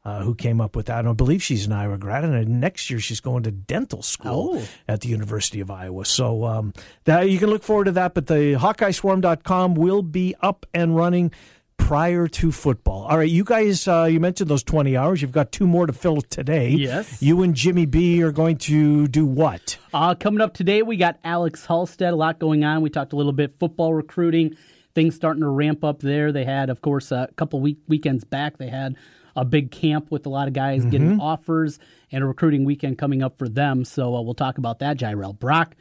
[0.02, 1.00] Uh, who came up with that?
[1.00, 4.56] And I believe she's an Iowa grad, and next year she's going to dental school
[4.56, 4.68] Oh.
[4.88, 6.06] at the University of Iowa.
[6.06, 6.72] So um,
[7.04, 8.14] that you can look forward to that.
[8.14, 11.32] But the HawkeyeSwarm.com will be up and running
[11.76, 13.04] prior to football.
[13.06, 15.20] All right, you guys, uh, you mentioned those 20 hours.
[15.22, 16.70] You've got two more to fill today.
[16.70, 17.20] Yes.
[17.22, 19.76] You and Jimmy B are going to do what?
[19.92, 22.12] Uh, coming up today, we got Alex Halstead.
[22.12, 22.80] A lot going on.
[22.82, 24.56] We talked a little bit football recruiting,
[24.94, 26.32] things starting to ramp up there.
[26.32, 28.58] They had, of course, a couple week weekends back.
[28.58, 28.96] They had
[29.36, 31.20] a big camp with a lot of guys getting Mm-hmm.
[31.20, 31.78] offers
[32.12, 33.84] and a recruiting weekend coming up for them.
[33.84, 34.96] So uh, we'll talk about that.
[34.98, 35.76] Jirehl Brock,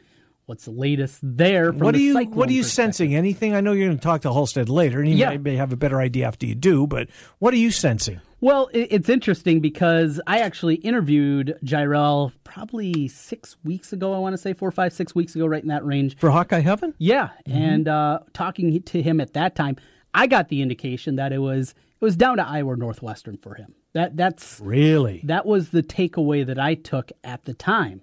[0.46, 1.72] what's the latest there?
[1.72, 3.14] From What the are you What are you sensing?
[3.14, 3.54] Anything?
[3.54, 5.30] I know you're going to talk to Holstead later, and you Yeah.
[5.30, 6.86] may, may have a better idea after you do.
[6.86, 8.20] But what are you sensing?
[8.42, 14.14] Well, it's interesting because I actually interviewed Jirehl probably six weeks ago.
[14.14, 16.16] I want to say four, five, six weeks ago, right in that range.
[16.16, 16.94] For Hawkeye Heaven?
[16.96, 17.58] Yeah, Mm-hmm.
[17.58, 19.76] and uh, talking to him at that time,
[20.14, 23.74] I got the indication that it was it was down to Iowa Northwestern for him.
[23.92, 25.20] That that's Really?
[25.24, 28.02] that was the takeaway that I took at the time.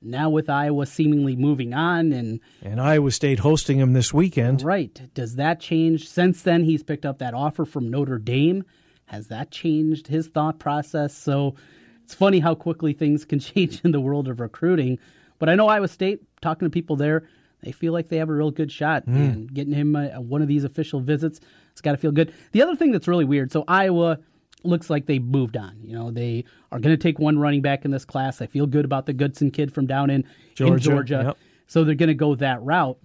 [0.00, 4.62] Now with Iowa seemingly moving on and And Iowa State hosting him this weekend.
[4.62, 6.08] right, does that change?
[6.08, 8.64] Since then, he's picked up that offer from Notre Dame.
[9.06, 11.16] Has that changed his thought process?
[11.16, 11.56] So
[12.04, 14.98] it's funny how quickly things can change in the world of recruiting.
[15.40, 17.26] But I know Iowa State, talking to people there,
[17.62, 19.04] they feel like they have a real good shot.
[19.06, 21.40] And getting him uh, one of these official visits,
[21.78, 22.32] it's got to feel good.
[22.52, 24.18] The other thing that's really weird so Iowa
[24.64, 25.78] looks like they moved on.
[25.80, 28.42] You know, they are going to take one running back in this class.
[28.42, 30.24] I feel good about the Goodson kid from down in
[30.56, 31.22] Georgia, in Georgia.
[31.28, 31.38] yep.
[31.68, 32.98] So they're going to go that route.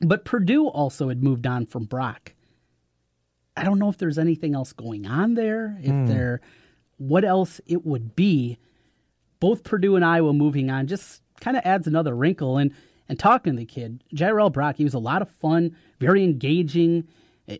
[0.00, 2.32] But Purdue also had moved on from Brock.
[3.56, 5.78] I don't know if there's anything else going on there.
[5.82, 6.06] If Hmm.
[6.06, 6.40] there,
[6.98, 8.58] what else it would be.
[9.38, 12.56] Both Purdue and Iowa moving on just kind of adds another wrinkle.
[12.56, 12.72] And
[13.08, 17.06] and talking to the kid, Jirehl Brock, he was a lot of fun, very engaging,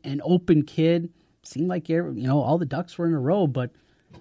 [0.05, 1.11] an open kid.
[1.43, 3.47] Seemed like you know all the ducks were in a row.
[3.47, 3.71] But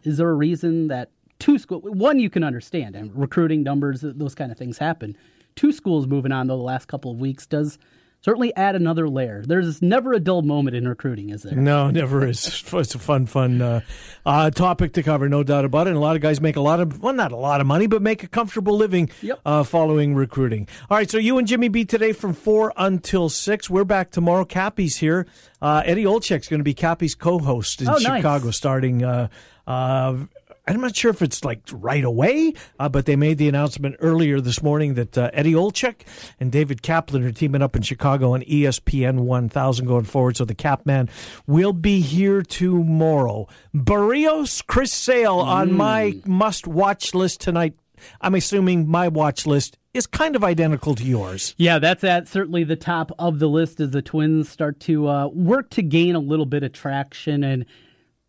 [0.03, 4.35] is there a reason that two school one you can understand and recruiting numbers those
[4.35, 5.17] kind of things happen.
[5.55, 7.77] Two schools moving on though the last couple of weeks does
[8.25, 9.43] certainly add another layer.
[9.45, 11.55] There's never a dull moment in recruiting, is there?
[11.55, 12.63] No, never is.
[12.73, 13.81] It's a fun, fun uh,
[14.25, 15.91] uh, topic to cover, no doubt about it.
[15.91, 17.85] And a lot of guys make a lot of, well, not a lot of money,
[17.85, 19.11] but make a comfortable living
[19.45, 20.67] uh, following recruiting.
[20.89, 23.69] All right, so you and Jimmy B today from 4 until 6.
[23.69, 24.43] We're back tomorrow.
[24.43, 25.27] Cappy's here.
[25.61, 28.17] Uh, Eddie Olczyk's going to be Cappy's co host in Oh, nice.
[28.17, 29.03] Chicago starting.
[29.03, 29.27] Uh,
[29.67, 30.25] uh,
[30.67, 34.41] I'm not sure if it's like right away, uh, but they made the announcement earlier
[34.41, 36.01] this morning that uh, Eddie Olczyk
[36.39, 40.37] and David Kaplan are teaming up in Chicago on ESPN 1000 going forward.
[40.37, 41.07] So the Cap Man
[41.45, 43.47] will be here tomorrow.
[43.75, 47.75] Berríos, Chris Sale on my must watch list tonight.
[48.19, 51.53] I'm assuming my watch list is kind of identical to yours.
[51.57, 55.27] Yeah, that's at certainly the top of the list as the Twins start to uh,
[55.27, 57.65] work to gain a little bit of traction, and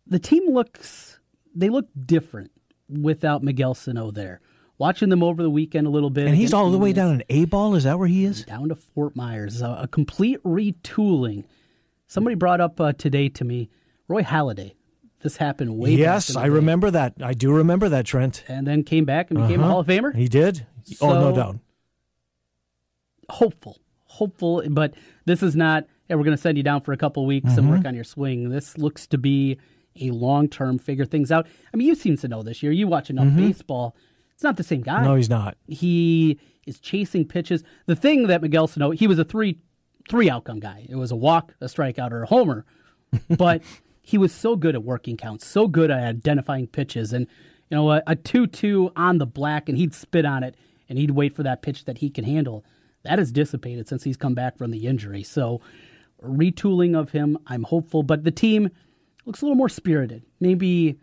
[0.05, 1.16] the team looks
[1.57, 2.51] they look different
[2.89, 4.39] without Miguel Sano there.
[4.77, 7.23] Watching them over the weekend a little bit, And he's all the way down in
[7.29, 7.73] A ball.
[7.73, 8.45] Is that where he is?
[8.45, 9.61] down to Fort Myers.
[9.61, 11.45] A, a complete retooling.
[12.05, 13.69] Somebody brought up uh, today to me,
[14.07, 14.75] Roy Halladay.
[15.23, 16.49] This happened way yes, I day.
[16.51, 17.15] remember that.
[17.23, 18.43] I do remember that, Trent.
[18.47, 19.71] and then came back and became a Uh-huh.
[19.71, 20.15] Hall of Famer.
[20.15, 20.67] He did.
[21.01, 21.57] oh, no doubt.
[23.29, 24.93] hopeful, hopeful, but
[25.25, 25.85] this is not.
[26.07, 27.69] Hey, we're going to send you down for a couple weeks and Mhm.
[27.77, 28.49] work on your swing.
[28.49, 29.57] This looks to be
[30.01, 30.77] a long term.
[30.79, 31.47] Figure things out.
[31.73, 32.71] I mean, you seem to know this year.
[32.71, 33.37] You watch enough Mhm.
[33.37, 33.95] baseball.
[34.33, 35.03] It's not the same guy.
[35.03, 35.57] No, he's not.
[35.67, 37.63] He is chasing pitches.
[37.87, 39.59] The thing that Miguel Sano, he was a three
[40.09, 40.85] three outcome guy.
[40.87, 42.65] It was a walk, a strikeout, or a homer.
[43.37, 43.61] but
[44.01, 47.27] he was so good at working counts, so good at identifying pitches, and
[47.69, 50.55] you know a, a two two on the black, and he'd spit on it,
[50.87, 52.63] and he'd wait for that pitch that he can handle.
[53.03, 55.23] That has dissipated since he's come back from the injury.
[55.23, 55.61] So
[56.21, 58.69] retooling of him, I'm hopeful, but the team
[59.27, 60.23] looks a little more spirited.
[60.39, 60.99] Maybe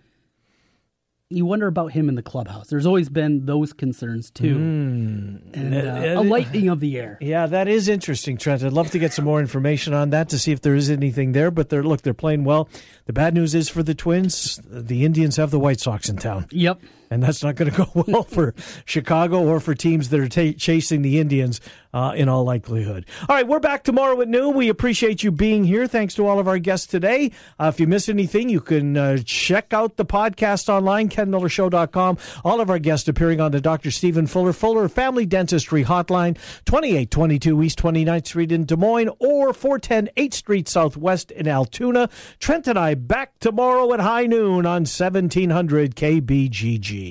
[1.30, 2.68] you wonder about him in the clubhouse.
[2.68, 7.18] There's always been those concerns too, and uh, a lightening of the air.
[7.20, 8.62] Yeah, that is interesting, Trent.
[8.62, 11.32] I'd love to get some more information on that to see if there is anything
[11.32, 11.50] there.
[11.50, 12.68] But they're look, they're playing well.
[13.06, 16.46] The bad news is for the Twins, the Indians have the White Sox in town.
[16.50, 16.80] Yep.
[17.14, 18.54] And that's not going to go well for
[18.84, 21.60] Chicago or for teams that are ta chasing the Indians
[21.94, 23.06] uh, in all likelihood.
[23.28, 24.54] All right, we're back tomorrow at noon.
[24.54, 25.86] We appreciate you being here.
[25.86, 27.30] Thanks to all of our guests today.
[27.58, 32.18] Uh, if you miss anything, you can uh, check out the podcast online, kenmillershow.com.
[32.44, 33.92] All of our guests appearing on the Dr.
[33.92, 36.34] Stephen Fuller Fuller Family Dentistry Hotline,
[36.64, 42.10] 2822 East 29th Street in Des Moines or 410 8th Street Southwest in Altoona.
[42.40, 47.03] Trent and I back tomorrow at high noon on 1700 KBGG.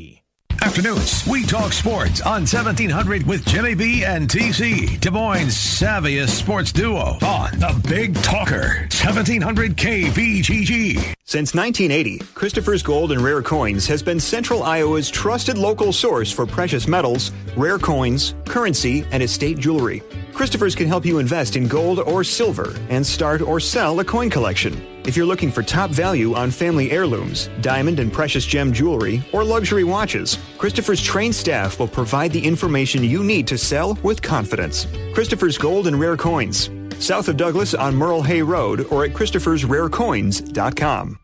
[0.73, 1.27] Afternoons.
[1.27, 7.17] We talk sports on 1700 with Jimmy B and TC, Des Moines' savviest sports duo
[7.21, 11.13] on the Big Talker, 1700 KBGG.
[11.25, 16.45] Since 1980, Christopher's Gold and Rare Coins has been Central Iowa's trusted local source for
[16.45, 20.01] precious metals, rare coins, currency, and estate jewelry.
[20.33, 24.31] Christopher's can help you invest in gold or silver and start or sell a coin
[24.31, 24.73] collection.
[25.05, 29.43] If you're looking for top value on family heirlooms, diamond and precious gem jewelry, or
[29.43, 34.87] luxury watches, Christopher's trained staff will provide the information you need to sell with confidence.
[35.13, 41.19] Christopher's Gold and Rare Coins, south of Douglas on Merle Hay Road or at Christopher'sRareCoins.com.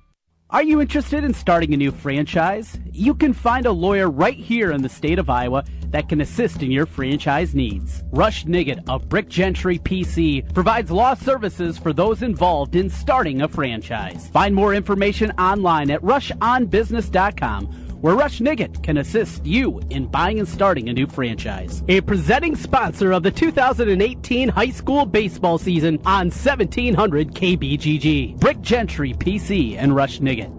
[0.51, 2.78] Are you interested in starting a new franchise?
[2.91, 6.64] You can find a lawyer right here in the state of Iowa that can assist
[6.64, 8.04] in your franchise needs.
[8.12, 13.48] Rush Nigut of Brick Gentry PC provides law services for those involved in starting a
[13.48, 14.30] franchise.
[14.30, 20.48] Find more information online at rushonbusiness.com where Rush Nigut can assist you in buying and
[20.48, 21.84] starting a new franchise.
[21.88, 28.40] A presenting sponsor of the 2018 high school baseball season on 1700 KBGG.
[28.40, 30.59] Brick Gentry PC and Rush Nigut.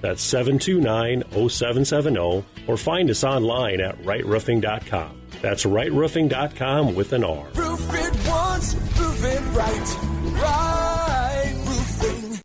[0.00, 5.20] That's 729 0770, or find us online at rightroofing.com.
[5.42, 7.46] That's rightroofing.com with an R.
[7.54, 10.40] Roof it once, roof it right.
[10.42, 10.79] Right.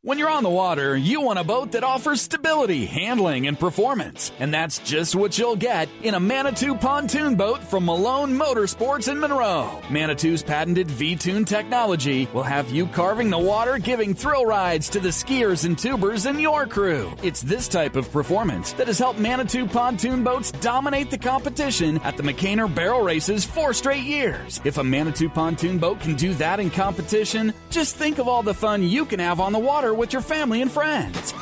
[0.06, 4.32] When you're on the water, you want a boat that offers stability, handling, and performance.
[4.38, 9.20] And that's just what you'll get in a Manitou pontoon boat from Malone Motorsports in
[9.20, 9.82] Monroe.
[9.90, 15.10] Manitou's patented V-Toon technology will have you carving the water, giving thrill rides to the
[15.10, 17.12] skiers and tubers in your crew.
[17.24, 22.16] It's this type of performance that has helped Manitou pontoon boats dominate the competition at
[22.16, 24.62] the McCainer Barrel Races four straight years.
[24.64, 28.54] If a Manitou pontoon boat can do that in competition, just think of all the
[28.54, 31.34] fun you can have on the water with your family and friends.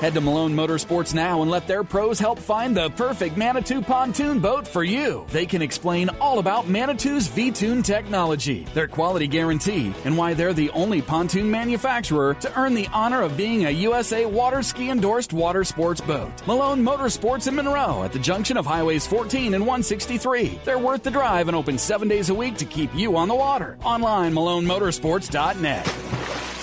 [0.00, 4.40] Head to Malone Motorsports now and let their pros help find the perfect Manitou pontoon
[4.40, 5.24] boat for you.
[5.30, 10.68] They can explain all about Manitou's V-Toon technology, their quality guarantee, and why they're the
[10.72, 15.64] only pontoon manufacturer to earn the honor of being a USA Water Ski endorsed water
[15.64, 16.46] sports boat.
[16.46, 20.60] Malone Motorsports in Monroe at the junction of Highways 14 and 163.
[20.66, 23.34] They're worth the drive and open seven days a week to keep you on the
[23.34, 23.78] water.
[23.82, 26.55] Online, MaloneMotorsports.net.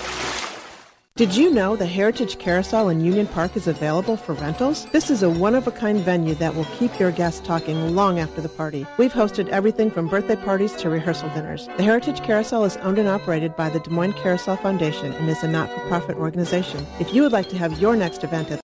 [1.16, 4.88] Did you know the Heritage Carousel in Union Park is available for rentals?
[4.88, 8.18] This is a one of a kind venue that will keep your guests talking long
[8.18, 8.88] after the party.
[8.98, 11.68] We've hosted everything from birthday parties to rehearsal dinners.
[11.78, 15.44] The Heritage Carousel is owned and operated by the Des Moines Carousel Foundation and is
[15.44, 16.84] a not for profit organization.
[17.00, 18.60] If you would like to have your next event at